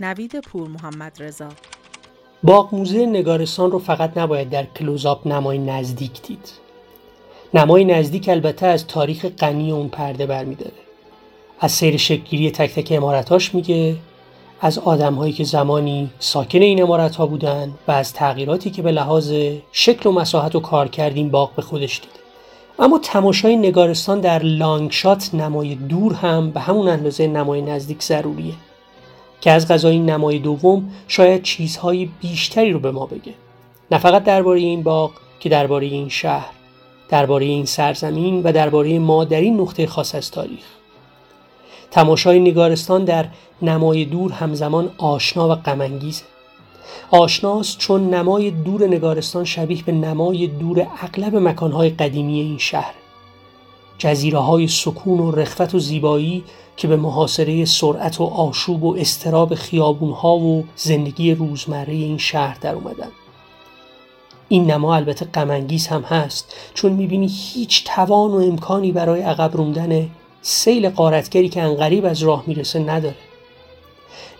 [0.00, 1.48] نوید پور محمد رضا
[2.44, 6.48] باغ موزه نگارستان رو فقط نباید در کلوزاپ نمای نزدیک دید.
[7.54, 10.72] نمای نزدیک البته از تاریخ غنی اون پرده برمیداره.
[11.60, 13.96] از سیر شکلگیری تک تک امارتاش میگه
[14.60, 19.32] از آدمهایی که زمانی ساکن این امارت ها بودن و از تغییراتی که به لحاظ
[19.72, 22.22] شکل و مساحت و کار کردیم باغ به خودش دیده
[22.78, 28.54] اما تماشای نگارستان در لانگشات نمای دور هم به همون اندازه نمای نزدیک ضروریه.
[29.42, 33.34] که از غذای نمای دوم شاید چیزهای بیشتری رو به ما بگه.
[33.90, 36.50] نه فقط درباره این باغ که درباره این شهر
[37.08, 40.64] درباره این سرزمین و درباره ما در این نقطه خاص از تاریخ.
[41.90, 43.26] تماشای نگارستان در
[43.62, 46.24] نمای دور همزمان آشنا و غمانگیزه.
[47.10, 52.94] آشناست چون نمای دور نگارستان شبیه به نمای دور اغلب مکانهای قدیمی این شهر.
[54.02, 56.44] جزیره های سکون و رخوت و زیبایی
[56.76, 62.58] که به محاصره سرعت و آشوب و استراب خیابون ها و زندگی روزمره این شهر
[62.60, 63.08] در اومدن.
[64.48, 70.10] این نما البته غمانگیز هم هست چون می‌بینی هیچ توان و امکانی برای عقب روندن
[70.42, 73.16] سیل قارتگری که انقریب از راه می‌رسه نداره.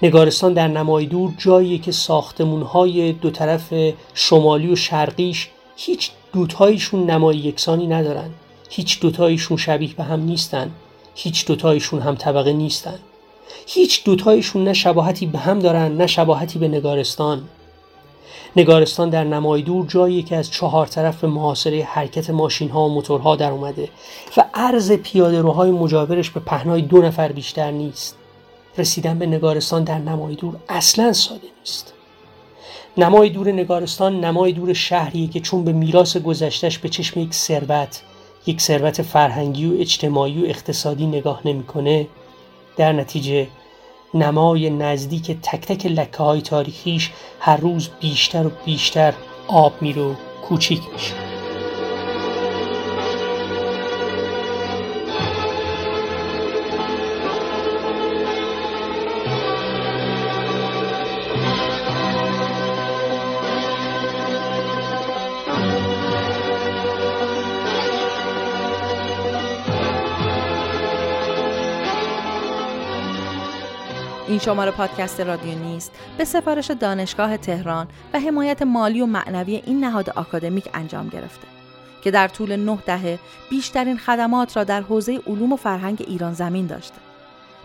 [0.03, 3.75] نگارستان در نمای دور جاییه که ساختمون های دو طرف
[4.15, 8.31] شمالی و شرقیش هیچ دوتایشون نمای یکسانی ندارن.
[8.75, 10.71] هیچ دوتایشون شبیه به هم نیستن.
[11.15, 12.99] هیچ دوتایشون هم طبقه نیستن.
[13.67, 17.43] هیچ دوتایشون نه شباهتی به هم دارن نه شباهتی به نگارستان.
[18.57, 22.95] نگارستان در نمای دور جایی که از چهار طرف به محاصره حرکت ماشین ها و
[22.95, 23.89] موتورها در اومده
[24.37, 28.17] و عرض پیاده روهای مجاورش به پهنای دو نفر بیشتر نیست.
[28.79, 31.93] رسیدن به نگارستان در نمای دور اصلا ساده نیست.
[32.97, 38.03] نمای دور نگارستان نمای دور شهریه که چون به میراث گذشتش به چشم یک ثروت
[38.47, 42.07] یک ثروت فرهنگی و اجتماعی و اقتصادی نگاه نمی‌کنه
[42.77, 43.47] در نتیجه
[44.15, 49.15] نمای نزدیک تک تک لکه های تاریخیش هر روز بیشتر و بیشتر
[49.49, 50.15] آب میره و
[50.49, 51.32] کوچیک میشه.
[74.33, 79.85] این شماره پادکست رادیو نیست به سفارش دانشگاه تهران و حمایت مالی و معنوی این
[79.85, 81.47] نهاد آکادمیک انجام گرفته
[82.03, 83.19] که در طول نه دهه
[83.51, 86.95] بیشترین خدمات را در حوزه علوم و فرهنگ ایران زمین داشته.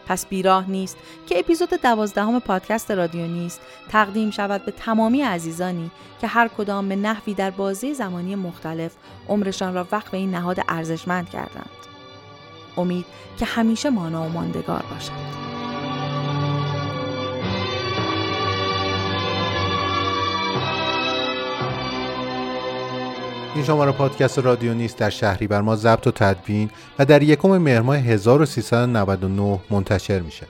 [0.07, 0.97] پس بیراه نیست
[1.28, 5.91] که اپیزود دوازدهم پادکست رادیو نیست تقدیم شود به تمامی عزیزانی
[6.22, 8.91] که هر کدام به نحوی در بازه زمانی مختلف
[9.30, 11.70] عمرشان را وقف این نهاد ارزشمند کردند.
[12.78, 13.05] امید
[13.38, 15.46] که همیشه مانا و ماندگار باشد.
[23.57, 27.57] این شماره پادکست رادیو نیست در شهری بر ما ضبط و تدوین و در یکم
[27.57, 30.45] مهر ماه 1399 منتشر میشه.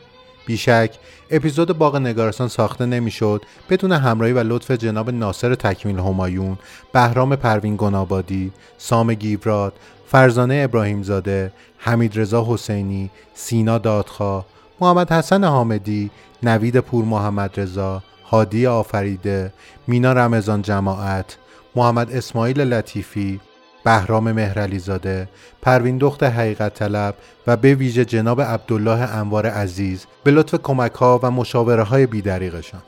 [0.45, 0.95] بیشک
[1.31, 6.57] اپیزود باغ نگارستان ساخته نمی‌شد بدون همراهی و لطف جناب ناصر تکمیل همایون،
[6.93, 9.73] بهرام پروین گنابادی، سام گیوراد،
[10.07, 14.45] فرزانه ابراهیمزاده، حمید رضا حسینی، سینا دادخواه،
[14.81, 16.11] محمد حسن حامدی،
[16.43, 19.53] نوید پور محمد رضا، هادی آفریده،
[19.87, 21.37] مینا رمضان جماعت،
[21.78, 23.39] محمد اسماعیل لطیفی،
[23.84, 25.28] بهرام مهرعلیزاده،
[25.61, 27.15] پروین دخت حقیقت طلب
[27.47, 32.81] و به ویژه جناب عبدالله انوار عزیز به لطف کمک ها و مشاوره های بی‌دریغشان.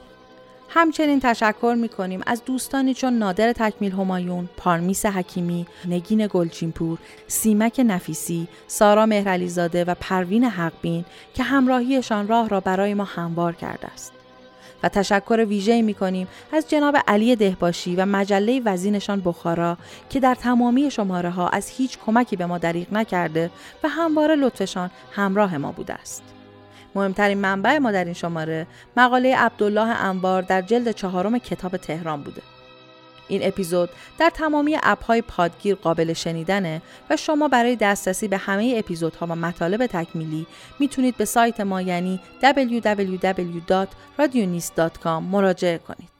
[0.69, 7.81] همچنین تشکر می کنیم از دوستانی چون نادر تکمیل همایون، پارمیس حکیمی، نگین گلچینپور، سیمک
[7.87, 14.18] نفیسی، سارا مهرعلیزاده و پروین حقبین که همراهیشان راه را برای ما هموار کرده است.
[14.83, 19.77] و تشکر ویژه می کنیم از جناب علی دهباشی و مجله وزینشان بخارا
[20.09, 23.51] که در تمامی شماره ها از هیچ کمکی به ما دریغ نکرده
[23.83, 26.23] و همواره لطفشان همراه ما بوده است.
[26.95, 28.67] مهمترین منبع ما در این شماره
[28.97, 32.41] مقاله عبدالله انوار در جلد چهارم کتاب تهران بوده.
[33.29, 39.25] این اپیزود در تمامی اپهای پادگیر قابل شنیدنه و شما برای دسترسی به همه اپیزودها
[39.25, 40.47] و مطالب تکمیلی
[40.79, 46.19] می‌تونید به سایت ما یعنی www.radionist.com مراجعه کنید.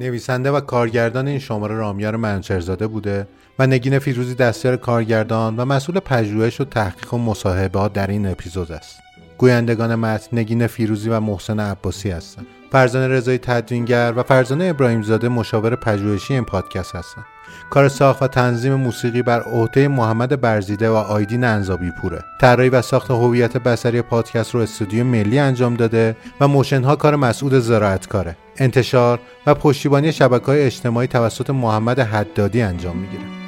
[0.00, 3.28] نویسنده و کارگردان این شماره رامیار منچرزاده بوده
[3.58, 8.72] و نگین فیروزی دستیار کارگردان و مسئول پژوهش و تحقیق و مصاحبه در این اپیزود
[8.72, 9.00] است.
[9.38, 12.46] گویندگان متن نگین فیروزی و محسن عباسی هستند.
[12.72, 17.24] فرزانه رضایی تدوینگر و فرزانه ابراهیمزاده مشاور پژوهشی این پادکست هستند.
[17.70, 22.24] کار ساخت و تنظیم موسیقی بر عهده محمد برزیده و آیدین انزابی پوره.
[22.40, 27.58] طراحی و ساخت هویت بصری پادکست رو استودیو ملی انجام داده و موشنها کار مسعود
[27.58, 28.36] زراعتکاره.
[28.56, 33.45] انتشار و پشتیبانی شبکه های اجتماعی توسط محمد حدادی انجام می‌گیره.